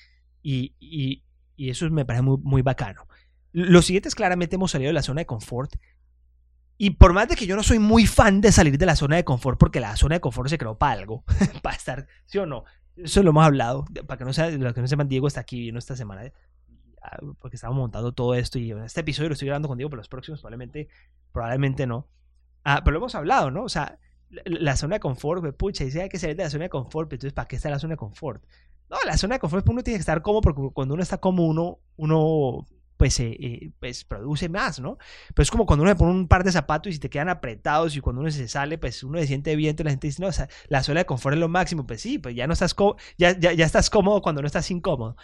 y, 0.43 0.75
y, 0.81 1.23
eso 1.71 1.89
me 1.91 2.07
parece 2.07 2.23
muy, 2.23 2.39
muy 2.39 2.63
bacano. 2.63 3.07
Lo 3.53 3.83
siguiente 3.83 4.09
es 4.09 4.15
claramente 4.15 4.57
hemos 4.57 4.71
salido 4.71 4.89
de 4.89 4.95
la 4.95 5.03
zona 5.03 5.21
de 5.21 5.27
confort 5.27 5.75
y 6.79 6.91
por 6.91 7.13
más 7.13 7.29
de 7.29 7.37
que 7.37 7.47
yo 7.47 7.57
no 7.57 7.63
soy 7.63 7.79
muy 7.79 8.07
fan 8.07 8.41
de 8.41 8.51
salir 8.51 8.79
de 8.79 8.87
la 8.87 8.97
zona 8.97 9.17
de 9.17 9.25
confort, 9.25 9.59
porque 9.59 9.81
la 9.81 9.97
zona 9.97 10.15
de 10.15 10.21
confort 10.23 10.49
se 10.49 10.57
creó 10.57 10.79
para 10.79 10.99
algo, 10.99 11.25
para 11.63 11.77
estar, 11.77 12.09
¿sí 12.25 12.39
o 12.39 12.47
no? 12.47 12.65
Eso 12.97 13.23
lo 13.23 13.31
hemos 13.31 13.45
hablado, 13.45 13.85
para 14.07 14.17
que 14.17 14.25
no, 14.25 14.33
sea, 14.33 14.51
no 14.51 14.87
sepan, 14.87 15.09
Diego 15.09 15.29
está 15.29 15.41
aquí 15.41 15.61
viendo 15.61 15.79
esta 15.79 15.95
semana, 15.95 16.33
porque 17.39 17.57
estamos 17.57 17.77
montando 17.77 18.13
todo 18.13 18.35
esto 18.35 18.59
y 18.59 18.73
este 18.73 19.01
episodio 19.01 19.29
lo 19.29 19.35
estoy 19.35 19.47
grabando 19.47 19.69
con 19.69 19.79
Diego, 19.79 19.91
pero 19.91 20.01
los 20.01 20.09
próximos 20.09 20.41
probablemente, 20.41 20.89
probablemente 21.33 21.87
no. 21.87 22.09
Ah, 22.65 22.83
pero 22.85 22.93
lo 22.95 22.99
hemos 23.01 23.15
hablado, 23.15 23.51
¿no? 23.51 23.65
O 23.65 23.69
sea, 23.69 23.99
la, 24.45 24.77
zona 24.77 24.97
de 24.97 25.01
confort, 25.01 25.57
pucha, 25.57 25.85
dice 25.85 26.03
hay 26.03 26.09
que 26.09 26.19
salir 26.19 26.37
de 26.37 26.45
la 26.45 26.51
zona 26.51 26.65
de 26.65 26.71
confort, 26.71 27.13
entonces 27.13 27.33
¿para 27.33 27.47
qué 27.47 27.57
está 27.57 27.71
la 27.71 27.79
zona 27.79 27.93
de 27.93 27.99
confort? 27.99 28.43
No, 28.91 28.97
la 29.07 29.17
zona 29.17 29.37
de 29.37 29.41
confort 29.41 29.69
uno 29.69 29.83
tiene 29.83 29.99
que 29.99 30.01
estar 30.01 30.23
cómodo 30.23 30.43
porque 30.43 30.63
cuando 30.73 30.95
uno 30.95 31.03
está 31.03 31.19
cómodo 31.19 31.49
uno, 31.49 31.79
uno 31.97 32.67
pues, 32.97 33.19
eh, 33.21 33.37
eh, 33.41 33.71
pues 33.81 34.05
produce 34.05 34.49
más, 34.49 34.81
¿no? 34.81 34.99
Pues 35.35 35.47
es 35.47 35.51
como 35.51 35.67
cuando 35.67 35.83
uno 35.83 35.93
se 35.93 35.97
pone 35.97 36.13
un 36.13 36.29
par 36.29 36.45
de 36.45 36.53
zapatos 36.53 36.95
y 36.95 36.99
te 36.99 37.11
quedan 37.11 37.29
apretados 37.29 37.97
y 37.97 38.01
cuando 38.01 38.21
uno 38.21 38.31
se 38.31 38.49
sale, 38.49 38.79
pues 38.79 39.03
uno 39.03 39.19
se 39.19 39.27
siente 39.27 39.57
bien, 39.57 39.77
la 39.79 39.91
gente 39.91 40.07
dice, 40.07 40.23
no, 40.23 40.31
la 40.69 40.83
zona 40.83 41.01
de 41.01 41.07
confort 41.07 41.35
es 41.35 41.41
lo 41.41 41.49
máximo, 41.49 41.87
pues 41.87 42.01
sí, 42.01 42.19
pues 42.19 42.35
ya 42.35 42.47
no 42.47 42.53
estás, 42.53 42.75
ya, 43.19 43.39
ya, 43.39 43.53
ya 43.53 43.65
estás 43.65 43.91
cómodo 43.91 44.23
cuando 44.23 44.43
no 44.43 44.47
estás 44.47 44.71
incómodo. 44.71 45.17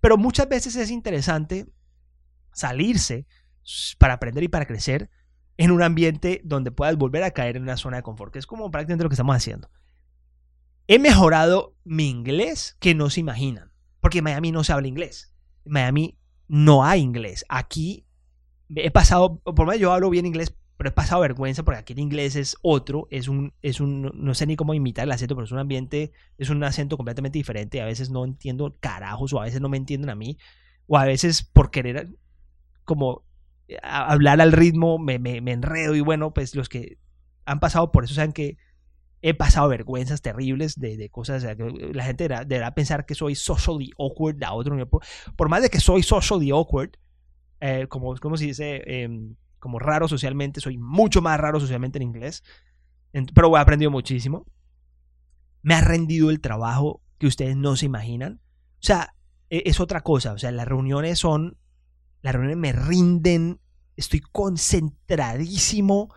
Pero 0.00 0.16
muchas 0.16 0.48
veces 0.48 0.76
es 0.76 0.90
interesante 0.90 1.66
salirse 2.52 3.26
para 3.98 4.14
aprender 4.14 4.44
y 4.44 4.48
para 4.48 4.66
crecer 4.66 5.10
en 5.56 5.70
un 5.70 5.82
ambiente 5.82 6.40
donde 6.44 6.70
puedas 6.70 6.96
volver 6.96 7.24
a 7.24 7.32
caer 7.32 7.56
en 7.56 7.62
una 7.62 7.76
zona 7.76 7.98
de 7.98 8.02
confort, 8.02 8.32
que 8.32 8.38
es 8.38 8.46
como 8.46 8.70
prácticamente 8.70 9.04
lo 9.04 9.10
que 9.10 9.14
estamos 9.14 9.36
haciendo. 9.36 9.68
He 10.86 10.98
mejorado 10.98 11.76
mi 11.84 12.08
inglés 12.08 12.76
que 12.80 12.94
no 12.94 13.10
se 13.10 13.20
imaginan, 13.20 13.72
porque 14.00 14.18
en 14.18 14.24
Miami 14.24 14.52
no 14.52 14.64
se 14.64 14.72
habla 14.72 14.88
inglés. 14.88 15.34
en 15.64 15.72
Miami 15.72 16.18
no 16.46 16.84
hay 16.84 17.02
inglés. 17.02 17.44
Aquí 17.48 18.06
he 18.74 18.90
pasado, 18.90 19.40
por 19.40 19.66
menos 19.66 19.80
yo 19.80 19.92
hablo 19.92 20.08
bien 20.10 20.26
inglés, 20.26 20.54
pero 20.78 20.90
he 20.90 20.92
pasado 20.92 21.20
vergüenza 21.20 21.64
porque 21.64 21.80
aquí 21.80 21.92
el 21.92 21.98
inglés 21.98 22.36
es 22.36 22.56
otro, 22.62 23.08
es 23.10 23.26
un, 23.26 23.52
es 23.62 23.80
un, 23.80 24.12
no 24.14 24.32
sé 24.34 24.46
ni 24.46 24.54
cómo 24.54 24.74
imitar 24.74 25.04
el 25.04 25.12
acento, 25.12 25.34
pero 25.34 25.44
es 25.44 25.50
un 25.50 25.58
ambiente, 25.58 26.12
es 26.38 26.50
un 26.50 26.62
acento 26.62 26.96
completamente 26.96 27.36
diferente. 27.36 27.82
A 27.82 27.84
veces 27.84 28.10
no 28.10 28.24
entiendo 28.24 28.76
carajos 28.78 29.32
o 29.32 29.40
a 29.40 29.44
veces 29.44 29.60
no 29.60 29.68
me 29.68 29.76
entienden 29.76 30.08
a 30.08 30.14
mí, 30.14 30.38
o 30.86 30.96
a 30.96 31.04
veces 31.04 31.42
por 31.42 31.72
querer 31.72 32.08
como 32.84 33.24
hablar 33.82 34.40
al 34.40 34.52
ritmo 34.52 34.98
me, 34.98 35.18
me, 35.18 35.40
me 35.40 35.50
enredo 35.50 35.96
y 35.96 36.00
bueno, 36.00 36.32
pues 36.32 36.54
los 36.54 36.68
que 36.68 36.96
han 37.44 37.58
pasado 37.58 37.90
por 37.90 38.04
eso 38.04 38.14
saben 38.14 38.32
que 38.32 38.56
he 39.20 39.34
pasado 39.34 39.68
vergüenzas 39.68 40.22
terribles 40.22 40.78
de, 40.78 41.08
cosas. 41.10 41.42
la 41.42 42.04
gente 42.04 42.28
deberá, 42.28 42.72
pensar 42.74 43.04
que 43.04 43.16
soy 43.16 43.34
socially 43.34 43.90
awkward 43.98 44.42
a 44.44 44.52
otro 44.52 44.76
nivel. 44.76 44.88
Por, 44.88 45.48
más 45.48 45.62
de 45.62 45.70
que 45.70 45.80
soy 45.80 46.04
socially 46.04 46.50
awkward, 46.50 46.92
eh, 47.60 47.86
como, 47.88 48.14
como 48.16 48.36
se 48.36 48.46
dice, 48.46 48.82
em, 48.86 49.34
como 49.58 49.78
raro 49.78 50.08
socialmente, 50.08 50.60
soy 50.60 50.78
mucho 50.78 51.22
más 51.22 51.38
raro 51.38 51.60
socialmente 51.60 51.98
en 51.98 52.02
inglés. 52.04 52.42
pero 53.34 53.56
he 53.56 53.60
aprendido 53.60 53.90
muchísimo. 53.90 54.46
Me 55.62 55.74
ha 55.74 55.80
rendido 55.80 56.30
el 56.30 56.40
trabajo 56.40 57.02
que 57.18 57.26
ustedes 57.26 57.56
no 57.56 57.76
se 57.76 57.86
imaginan. 57.86 58.40
O 58.74 58.82
sea, 58.86 59.14
e, 59.50 59.62
es 59.66 59.80
otra 59.80 60.02
cosa. 60.02 60.32
O 60.32 60.38
sea, 60.38 60.52
las 60.52 60.68
reuniones 60.68 61.18
son. 61.18 61.58
Las 62.22 62.34
reuniones 62.34 62.58
me 62.58 62.72
rinden. 62.72 63.60
Estoy 63.96 64.20
concentradísimo. 64.20 66.14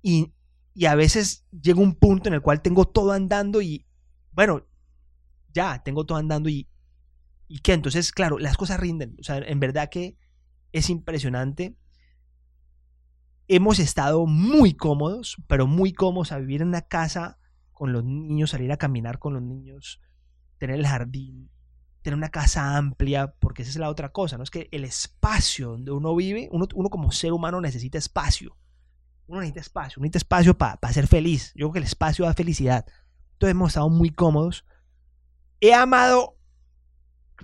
Y 0.00 0.32
y 0.74 0.86
a 0.86 0.94
veces 0.94 1.44
llega 1.50 1.80
un 1.80 1.94
punto 1.94 2.28
en 2.28 2.34
el 2.34 2.42
cual 2.42 2.62
tengo 2.62 2.86
todo 2.86 3.12
andando 3.12 3.60
y, 3.60 3.86
bueno, 4.32 4.66
ya, 5.52 5.82
tengo 5.82 6.06
todo 6.06 6.18
andando 6.18 6.48
y, 6.48 6.68
y 7.46 7.58
qué, 7.58 7.74
entonces, 7.74 8.12
claro, 8.12 8.38
las 8.38 8.56
cosas 8.56 8.80
rinden. 8.80 9.16
O 9.20 9.22
sea, 9.22 9.38
en 9.38 9.60
verdad 9.60 9.90
que 9.90 10.16
es 10.72 10.88
impresionante. 10.88 11.76
Hemos 13.54 13.78
estado 13.78 14.26
muy 14.26 14.74
cómodos, 14.74 15.36
pero 15.46 15.66
muy 15.66 15.92
cómodos 15.92 16.32
a 16.32 16.38
vivir 16.38 16.62
en 16.62 16.68
una 16.68 16.82
casa 16.82 17.38
con 17.72 17.92
los 17.92 18.04
niños, 18.04 18.50
salir 18.50 18.72
a 18.72 18.76
caminar 18.76 19.18
con 19.18 19.34
los 19.34 19.42
niños, 19.42 20.00
tener 20.58 20.78
el 20.78 20.86
jardín, 20.86 21.50
tener 22.02 22.16
una 22.16 22.30
casa 22.30 22.76
amplia, 22.76 23.34
porque 23.38 23.62
esa 23.62 23.70
es 23.70 23.76
la 23.76 23.90
otra 23.90 24.10
cosa, 24.10 24.36
¿no? 24.36 24.42
Es 24.42 24.50
que 24.50 24.68
el 24.72 24.84
espacio 24.84 25.70
donde 25.70 25.90
uno 25.90 26.14
vive, 26.14 26.48
uno, 26.52 26.66
uno 26.74 26.88
como 26.88 27.12
ser 27.12 27.32
humano 27.32 27.60
necesita 27.60 27.98
espacio 27.98 28.56
uno 29.32 29.40
necesita 29.40 29.60
espacio, 29.60 30.00
uno 30.00 30.04
necesita 30.04 30.18
espacio 30.18 30.58
para 30.58 30.92
ser 30.92 31.06
feliz. 31.06 31.52
Yo 31.54 31.66
creo 31.66 31.72
que 31.72 31.78
el 31.78 31.84
espacio 31.84 32.24
da 32.24 32.34
felicidad. 32.34 32.84
Entonces 33.32 33.52
hemos 33.52 33.70
estado 33.70 33.88
muy 33.88 34.10
cómodos. 34.10 34.66
He 35.60 35.72
amado, 35.72 36.36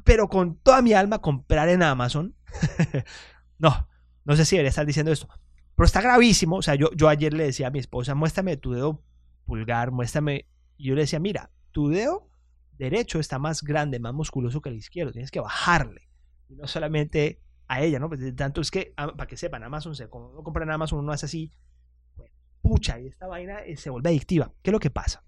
pero 0.04 0.28
con 0.28 0.56
toda 0.56 0.82
mi 0.82 0.92
alma, 0.92 1.20
comprar 1.20 1.68
en 1.68 1.82
Amazon. 1.82 2.36
no, 3.58 3.88
no 4.24 4.36
sé 4.36 4.44
si 4.44 4.56
debería 4.56 4.70
estar 4.70 4.86
diciendo 4.86 5.12
esto. 5.12 5.28
Pero 5.78 5.86
está 5.86 6.00
gravísimo. 6.00 6.56
O 6.56 6.62
sea, 6.62 6.74
yo, 6.74 6.90
yo 6.96 7.08
ayer 7.08 7.32
le 7.32 7.44
decía 7.44 7.68
a 7.68 7.70
mi 7.70 7.78
esposa, 7.78 8.16
muéstrame 8.16 8.56
tu 8.56 8.72
dedo 8.72 9.00
pulgar, 9.44 9.92
muéstrame. 9.92 10.48
Y 10.76 10.88
yo 10.88 10.96
le 10.96 11.02
decía, 11.02 11.20
mira, 11.20 11.52
tu 11.70 11.88
dedo 11.88 12.28
derecho 12.72 13.20
está 13.20 13.38
más 13.38 13.62
grande, 13.62 14.00
más 14.00 14.12
musculoso 14.12 14.60
que 14.60 14.70
el 14.70 14.74
izquierdo. 14.74 15.12
Tienes 15.12 15.30
que 15.30 15.38
bajarle. 15.38 16.10
Y 16.48 16.56
no 16.56 16.66
solamente 16.66 17.40
a 17.68 17.80
ella, 17.80 18.00
¿no? 18.00 18.08
Pues 18.08 18.34
tanto 18.34 18.60
es 18.60 18.72
que, 18.72 18.92
ah, 18.96 19.14
para 19.16 19.28
que 19.28 19.36
sepan, 19.36 19.62
Amazon, 19.62 19.94
se, 19.94 20.08
cuando 20.08 20.30
uno 20.30 20.42
compra 20.42 20.64
en 20.64 20.72
Amazon, 20.72 20.98
uno 20.98 21.12
hace 21.12 21.26
así, 21.26 21.52
pucha, 22.60 22.98
y 22.98 23.06
esta 23.06 23.28
vaina 23.28 23.60
eh, 23.60 23.76
se 23.76 23.88
vuelve 23.88 24.08
adictiva. 24.08 24.52
¿Qué 24.62 24.70
es 24.70 24.72
lo 24.72 24.80
que 24.80 24.90
pasa? 24.90 25.22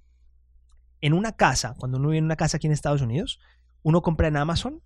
En 1.01 1.13
una 1.13 1.31
casa, 1.31 1.77
cuando 1.79 1.99
uno 1.99 2.09
vive 2.09 2.19
en 2.19 2.25
una 2.25 2.35
casa 2.35 2.57
aquí 2.57 2.67
en 2.67 2.73
Estados 2.73 3.03
Unidos, 3.03 3.39
uno 3.85 4.03
compra 4.03 4.27
en 4.27 4.37
Amazon 4.37 4.83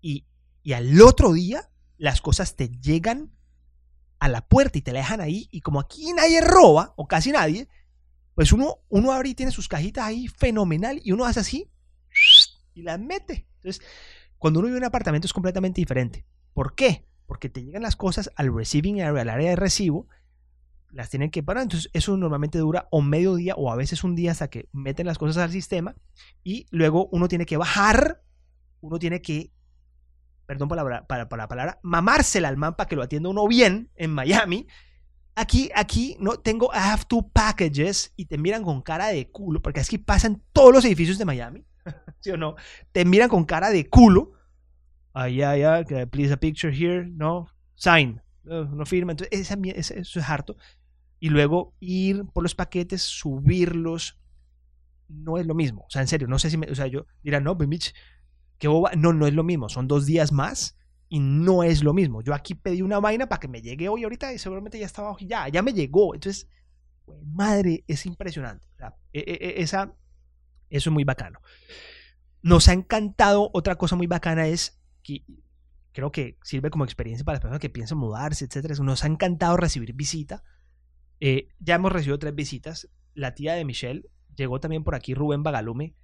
y, 0.00 0.26
y 0.62 0.72
al 0.72 0.98
otro 1.02 1.34
día 1.34 1.68
las 1.98 2.22
cosas 2.22 2.56
te 2.56 2.70
llegan 2.70 3.30
a 4.22 4.28
la 4.28 4.46
puerta 4.46 4.78
y 4.78 4.82
te 4.82 4.92
la 4.92 5.00
dejan 5.00 5.20
ahí. 5.20 5.48
Y 5.50 5.62
como 5.62 5.80
aquí 5.80 6.12
nadie 6.12 6.40
roba, 6.40 6.94
o 6.96 7.08
casi 7.08 7.32
nadie, 7.32 7.68
pues 8.36 8.52
uno, 8.52 8.78
uno 8.88 9.10
abre 9.10 9.30
y 9.30 9.34
tiene 9.34 9.50
sus 9.50 9.66
cajitas 9.66 10.04
ahí 10.04 10.28
fenomenal 10.28 11.00
y 11.02 11.10
uno 11.10 11.24
hace 11.24 11.40
así 11.40 11.68
y 12.72 12.82
las 12.82 13.00
mete. 13.00 13.48
Entonces, 13.56 13.82
cuando 14.38 14.60
uno 14.60 14.68
vive 14.68 14.78
en 14.78 14.84
un 14.84 14.86
apartamento 14.86 15.26
es 15.26 15.32
completamente 15.32 15.80
diferente. 15.80 16.24
¿Por 16.54 16.76
qué? 16.76 17.04
Porque 17.26 17.48
te 17.48 17.64
llegan 17.64 17.82
las 17.82 17.96
cosas 17.96 18.30
al 18.36 18.54
receiving 18.54 19.00
area, 19.00 19.22
al 19.22 19.28
área 19.28 19.50
de 19.50 19.56
recibo, 19.56 20.06
las 20.92 21.10
tienen 21.10 21.32
que 21.32 21.42
parar. 21.42 21.64
Entonces, 21.64 21.90
eso 21.92 22.16
normalmente 22.16 22.58
dura 22.58 22.86
o 22.92 23.02
medio 23.02 23.34
día 23.34 23.56
o 23.56 23.72
a 23.72 23.76
veces 23.76 24.04
un 24.04 24.14
día 24.14 24.30
hasta 24.30 24.48
que 24.48 24.68
meten 24.70 25.06
las 25.06 25.18
cosas 25.18 25.42
al 25.42 25.50
sistema 25.50 25.96
y 26.44 26.68
luego 26.70 27.08
uno 27.10 27.26
tiene 27.26 27.44
que 27.44 27.56
bajar, 27.56 28.22
uno 28.82 29.00
tiene 29.00 29.20
que, 29.20 29.50
perdón 30.46 30.68
por 30.68 30.76
la, 30.76 31.06
para, 31.06 31.24
la 31.24 31.48
palabra, 31.48 31.78
mamársela 31.82 32.48
al 32.48 32.56
man 32.56 32.74
para 32.74 32.88
que 32.88 32.96
lo 32.96 33.02
atienda 33.02 33.28
uno 33.28 33.46
bien 33.48 33.90
en 33.96 34.12
Miami. 34.12 34.66
Aquí, 35.34 35.70
aquí 35.74 36.16
no 36.20 36.38
tengo 36.38 36.70
I 36.74 36.78
have 36.78 37.04
two 37.08 37.30
packages 37.32 38.12
y 38.16 38.26
te 38.26 38.36
miran 38.36 38.62
con 38.62 38.82
cara 38.82 39.08
de 39.08 39.30
culo, 39.30 39.62
porque 39.62 39.80
aquí 39.80 39.98
pasan 39.98 40.42
todos 40.52 40.72
los 40.72 40.84
edificios 40.84 41.18
de 41.18 41.24
Miami, 41.24 41.64
¿sí 42.20 42.30
o 42.30 42.36
no? 42.36 42.54
Te 42.92 43.04
miran 43.04 43.28
con 43.28 43.44
cara 43.44 43.70
de 43.70 43.88
culo. 43.88 44.32
Ay, 45.14 45.42
ay, 45.42 45.62
ay, 45.62 45.84
please 46.06 46.32
a 46.32 46.36
picture 46.36 46.74
here, 46.74 47.06
no, 47.06 47.46
sign, 47.74 48.20
no, 48.44 48.84
firma. 48.86 49.12
Entonces, 49.12 49.50
eso 49.90 50.18
es 50.18 50.28
harto 50.28 50.56
y 51.22 51.28
luego 51.28 51.76
ir 51.78 52.24
por 52.32 52.42
los 52.42 52.56
paquetes, 52.56 53.00
subirlos, 53.00 54.18
no 55.06 55.38
es 55.38 55.46
lo 55.46 55.54
mismo. 55.54 55.82
O 55.82 55.88
sea, 55.88 56.02
en 56.02 56.08
serio, 56.08 56.26
no 56.26 56.36
sé 56.36 56.50
si 56.50 56.56
me, 56.56 56.68
o 56.68 56.74
sea, 56.74 56.88
yo 56.88 57.06
dirán, 57.22 57.44
no, 57.44 57.54
Mitch, 57.54 57.94
No, 58.68 59.12
no 59.12 59.26
es 59.26 59.34
lo 59.34 59.44
mismo. 59.44 59.68
Son 59.68 59.88
dos 59.88 60.06
días 60.06 60.32
más 60.32 60.78
y 61.08 61.20
no 61.20 61.62
es 61.62 61.82
lo 61.82 61.92
mismo. 61.92 62.22
Yo 62.22 62.34
aquí 62.34 62.54
pedí 62.54 62.82
una 62.82 63.00
vaina 63.00 63.28
para 63.28 63.40
que 63.40 63.48
me 63.48 63.62
llegue 63.62 63.88
hoy 63.88 64.04
ahorita 64.04 64.32
y 64.32 64.38
seguramente 64.38 64.78
ya 64.78 64.86
estaba 64.86 65.16
ya, 65.20 65.48
ya 65.48 65.62
me 65.62 65.72
llegó. 65.72 66.14
Entonces, 66.14 66.48
madre, 67.24 67.84
es 67.86 68.06
impresionante. 68.06 68.66
E, 69.12 69.20
e, 69.20 69.32
e, 69.32 69.62
esa, 69.62 69.94
eso 70.70 70.90
es 70.90 70.92
muy 70.92 71.04
bacano. 71.04 71.40
Nos 72.42 72.68
ha 72.68 72.72
encantado, 72.72 73.50
otra 73.52 73.76
cosa 73.76 73.96
muy 73.96 74.06
bacana 74.06 74.46
es 74.48 74.80
que 75.02 75.24
creo 75.92 76.10
que 76.10 76.38
sirve 76.42 76.70
como 76.70 76.84
experiencia 76.84 77.24
para 77.24 77.34
las 77.34 77.40
personas 77.40 77.60
que 77.60 77.70
piensan 77.70 77.98
mudarse, 77.98 78.44
etcétera. 78.44 78.74
Nos 78.82 79.04
ha 79.04 79.06
encantado 79.06 79.56
recibir 79.56 79.92
visita 79.92 80.42
eh, 81.24 81.46
ya 81.60 81.76
hemos 81.76 81.92
recibido 81.92 82.18
tres 82.18 82.34
visitas. 82.34 82.88
La 83.14 83.32
tía 83.36 83.52
de 83.52 83.64
Michelle 83.64 84.02
llegó 84.34 84.58
también 84.58 84.82
por 84.82 84.96
aquí, 84.96 85.14
Rubén 85.14 85.44
Bagalume, 85.44 85.94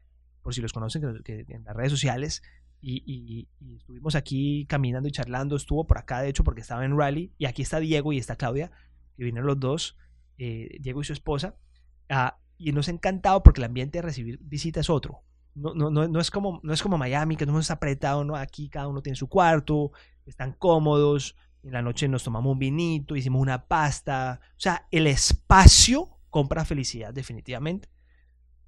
por 0.49 0.55
si 0.55 0.63
los 0.63 0.73
conocen 0.73 1.23
en 1.27 1.65
las 1.65 1.77
redes 1.77 1.91
sociales. 1.93 2.43
Y, 2.81 3.47
estuvimos 3.77 4.15
aquí 4.15 4.65
caminando 4.65 5.07
y 5.07 5.13
charlando. 5.13 5.57
Estuvo 5.57 5.87
por 5.87 5.99
acá, 5.99 6.23
de 6.23 6.31
hecho, 6.31 6.43
porque 6.43 6.63
estaba 6.63 6.87
en 6.87 6.97
rally. 6.97 7.35
Y 7.37 7.45
aquí 7.45 7.61
está 7.61 7.81
Diego 7.81 8.15
y 8.15 8.17
está 8.17 8.37
Claudia, 8.37 8.71
que 9.15 9.25
vinieron 9.25 9.47
los 9.47 9.61
dos, 9.61 9.99
eh, 10.39 10.79
Diego 10.81 11.03
y 11.03 11.05
su 11.05 11.13
esposa. 11.13 11.57
Ah, 12.09 12.39
y 12.57 12.73
nos 12.73 12.89
ha 12.89 12.93
encantado 12.93 13.43
porque 13.43 13.61
el 13.61 13.67
ambiente 13.67 13.99
de 13.99 14.03
recibir 14.03 14.39
visitas 14.41 14.87
es 14.87 14.89
otro. 14.89 15.21
No, 15.55 15.75
no, 15.75 15.91
no, 15.91 16.19
es 16.19 16.31
como, 16.31 16.61
no 16.63 16.73
es 16.73 16.83
como 16.83 16.97
Miami, 16.97 17.37
que 17.37 17.45
no 17.45 17.61
está 17.61 17.75
apretado, 17.75 18.25
¿no? 18.25 18.35
Aquí 18.35 18.71
cada 18.71 18.89
uno 18.89 19.03
tiene 19.03 19.17
su 19.17 19.29
cuarto, 19.29 19.93
están 20.25 20.55
cómodos, 20.55 21.37
en 21.63 21.73
la 21.73 21.83
noche 21.83 22.09
nos 22.09 22.25
tomamos 22.25 22.51
un 22.51 22.59
vinito, 22.59 23.17
hicimos 23.17 23.43
una 23.43 23.67
pasta. 23.67 24.41
O 24.53 24.61
sea, 24.61 24.89
el 24.91 25.09
espacio 25.09 26.09
compra 26.31 26.65
felicidad 26.65 27.13
definitivamente. 27.13 27.91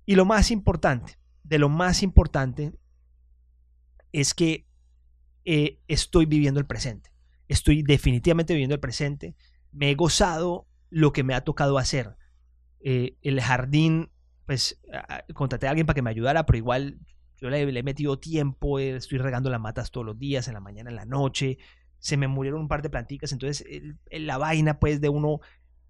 Y 0.05 0.15
lo 0.15 0.27
más 0.27 0.51
importante, 0.51 1.20
de 1.43 1.59
lo 1.59 1.69
más 1.69 2.03
importante, 2.03 2.73
es 4.13 4.35
que 4.35 4.67
eh, 5.45 5.81
estoy 5.89 6.27
viviendo 6.27 6.61
el 6.61 6.67
presente. 6.67 7.11
Estoy 7.49 7.83
definitivamente 7.83 8.53
viviendo 8.53 8.75
el 8.75 8.81
presente. 8.81 9.35
Me 9.73 9.91
he 9.91 9.95
gozado 9.95 10.67
lo 10.91 11.13
que 11.13 11.25
me 11.25 11.35
ha 11.35 11.43
tocado 11.43 11.79
hacer. 11.79 12.17
Eh, 12.81 13.17
el 13.23 13.41
jardín, 13.41 14.11
pues 14.47 14.81
contraté 15.35 15.67
a 15.67 15.71
alguien 15.71 15.87
para 15.87 15.95
que 15.95 16.03
me 16.03 16.11
ayudara, 16.11 16.47
pero 16.47 16.57
igual 16.59 16.99
yo 17.37 17.51
le, 17.51 17.63
he 17.63 17.83
metido 17.83 18.19
tiempo, 18.19 18.79
eh, 18.79 18.97
estoy 18.97 19.19
regando 19.19 19.51
las 19.51 19.61
matas 19.61 19.91
todos 19.91 20.07
los 20.07 20.19
días, 20.19 20.49
en 20.49 20.55
la 20.55 20.61
mañana, 20.61 20.91
en 20.91 20.97
la 20.97 21.05
noche 21.05 21.59
se 22.01 22.17
me 22.17 22.29
murieron 22.29 22.63
un 22.63 22.69
par 22.69 22.81
de 22.81 22.89
plantitas, 22.91 23.31
entonces 23.31 23.63
la 24.11 24.39
vaina 24.39 24.81
pues 24.81 25.03
de 25.03 25.11
uno 25.11 25.41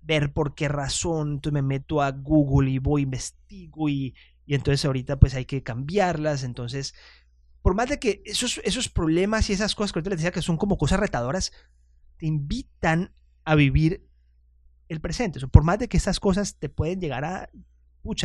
ver 0.02 0.32
por 0.32 0.54
qué 0.54 0.68
razón, 0.68 1.32
entonces 1.34 1.52
me 1.52 1.62
meto 1.62 2.02
a 2.02 2.10
Google 2.10 2.70
y 2.70 2.78
voy, 2.78 3.02
investigo 3.02 3.88
y, 3.88 4.14
y 4.50 4.56
entonces 4.56 4.84
ahorita 4.84 5.20
pues 5.20 5.36
hay 5.36 5.44
que 5.44 5.62
cambiarlas, 5.62 6.42
entonces 6.42 6.92
por 7.62 7.76
más 7.76 7.88
de 7.88 8.00
que 8.00 8.20
esos, 8.24 8.60
esos 8.64 8.88
problemas 8.88 9.48
y 9.48 9.52
esas 9.52 9.76
cosas 9.76 9.92
que 9.92 10.00
ahorita 10.00 10.10
les 10.10 10.18
decía 10.18 10.32
que 10.32 10.42
son 10.42 10.56
como 10.56 10.76
cosas 10.76 10.98
retadoras, 10.98 11.52
te 12.16 12.26
invitan 12.26 13.14
a 13.44 13.54
vivir 13.54 14.08
el 14.88 15.00
presente. 15.00 15.38
por 15.46 15.62
más 15.62 15.78
de 15.78 15.88
que 15.88 15.98
esas 15.98 16.18
cosas 16.18 16.56
te 16.56 16.68
pueden 16.68 17.00
llegar 17.00 17.24
a, 17.24 17.48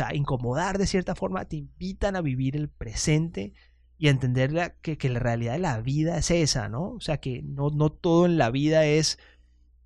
a 0.04 0.14
incomodar 0.16 0.78
de 0.78 0.88
cierta 0.88 1.14
forma, 1.14 1.44
te 1.44 1.58
invitan 1.58 2.16
a 2.16 2.22
vivir 2.22 2.56
el 2.56 2.70
presente 2.70 3.52
y 3.96 4.08
entender 4.08 4.76
que, 4.82 4.98
que, 4.98 5.08
la 5.08 5.20
realidad 5.20 5.52
de 5.52 5.60
la 5.60 5.80
vida 5.80 6.18
es 6.18 6.32
esa, 6.32 6.68
¿no? 6.68 6.88
O 6.88 7.00
sea, 7.00 7.18
que 7.18 7.42
no, 7.42 7.70
no 7.70 7.92
todo 7.92 8.26
en 8.26 8.36
la 8.36 8.50
vida 8.50 8.84
es 8.84 9.20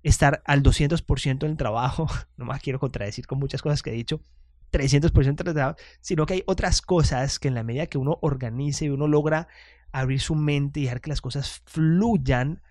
estar 0.01 0.41
al 0.47 0.63
200% 0.63 1.43
en 1.43 1.51
el 1.51 1.57
trabajo, 1.57 2.07
no 2.35 2.45
más 2.45 2.63
quiero 2.63 2.79
contradecir 2.79 3.27
con 3.27 3.37
muchas 3.37 3.61
cosas 3.61 3.83
que 3.83 3.91
he 3.91 3.93
dicho, 3.93 4.23
300% 4.71 5.41
en 5.41 5.47
el 5.47 5.53
trabajo, 5.53 5.77
sino 5.99 6.25
que 6.25 6.35
hay 6.35 6.43
otras 6.45 6.81
cosas 6.81 7.39
que 7.39 7.47
en 7.47 7.55
la 7.55 7.63
medida 7.63 7.87
que 7.87 7.97
uno 7.97 8.17
organice 8.21 8.85
y 8.85 8.89
uno 8.89 9.07
logra 9.07 9.47
abrir 9.91 10.21
su 10.21 10.35
mente 10.35 10.79
y 10.79 10.83
dejar 10.83 11.01
que 11.01 11.09
las 11.09 11.21
cosas 11.21 11.61
fluyan, 11.65 12.61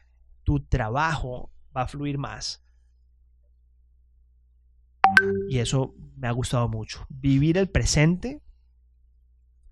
tu 0.44 0.60
trabajo 0.60 1.52
va 1.76 1.82
a 1.82 1.88
fluir 1.88 2.18
más. 2.18 2.64
Y 5.48 5.58
eso 5.58 5.94
me 6.16 6.28
ha 6.28 6.32
gustado 6.32 6.68
mucho. 6.68 7.04
Vivir 7.08 7.58
el 7.58 7.68
presente, 7.68 8.42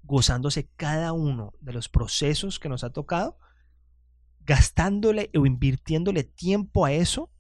gozándose 0.03 0.69
cada 0.77 1.13
uno 1.13 1.55
de 1.61 1.73
los 1.73 1.89
procesos 1.89 2.59
que 2.59 2.69
nos 2.69 2.85
ha 2.85 2.91
tocado, 2.91 3.39
gastándole 4.41 5.31
o 5.37 5.47
invirtiéndole 5.47 6.25
tiempo 6.25 6.85
a 6.85 6.93
eso, 6.93 7.31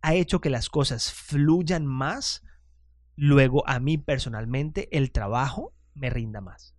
ha 0.00 0.14
hecho 0.14 0.40
que 0.40 0.50
las 0.50 0.68
cosas 0.68 1.12
fluyan 1.12 1.86
más. 1.86 2.42
Luego 3.16 3.66
a 3.66 3.80
mí 3.80 3.96
personalmente 3.96 4.88
el 4.96 5.10
trabajo 5.10 5.72
me 5.94 6.10
rinda 6.10 6.40
más. 6.42 6.74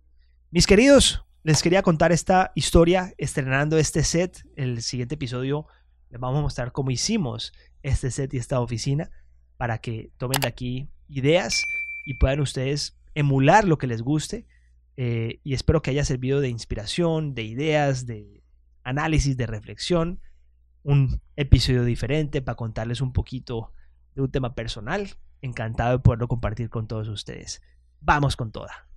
Mis 0.50 0.66
queridos, 0.66 1.24
les 1.42 1.62
quería 1.62 1.82
contar 1.82 2.12
esta 2.12 2.52
historia 2.54 3.12
estrenando 3.18 3.76
este 3.76 4.04
set. 4.04 4.46
El 4.54 4.82
siguiente 4.82 5.16
episodio 5.16 5.66
les 6.10 6.20
vamos 6.20 6.38
a 6.38 6.42
mostrar 6.42 6.72
cómo 6.72 6.90
hicimos 6.90 7.52
este 7.82 8.10
set 8.10 8.32
y 8.34 8.38
esta 8.38 8.60
oficina 8.60 9.10
para 9.56 9.78
que 9.78 10.12
tomen 10.16 10.40
de 10.40 10.48
aquí 10.48 10.88
ideas 11.08 11.64
y 12.06 12.14
puedan 12.14 12.40
ustedes 12.40 12.96
emular 13.14 13.66
lo 13.66 13.76
que 13.78 13.88
les 13.88 14.02
guste. 14.02 14.46
Eh, 14.96 15.40
y 15.42 15.54
espero 15.54 15.82
que 15.82 15.90
haya 15.90 16.04
servido 16.04 16.40
de 16.40 16.48
inspiración, 16.48 17.34
de 17.34 17.42
ideas, 17.42 18.06
de 18.06 18.42
análisis, 18.84 19.36
de 19.36 19.46
reflexión. 19.46 20.20
Un 20.82 21.20
episodio 21.36 21.84
diferente 21.84 22.42
para 22.42 22.56
contarles 22.56 23.00
un 23.00 23.12
poquito 23.12 23.72
de 24.14 24.22
un 24.22 24.30
tema 24.30 24.54
personal. 24.54 25.10
Encantado 25.42 25.92
de 25.92 25.98
poderlo 26.00 26.28
compartir 26.28 26.70
con 26.70 26.86
todos 26.86 27.08
ustedes. 27.08 27.62
Vamos 28.00 28.36
con 28.36 28.50
toda. 28.52 28.88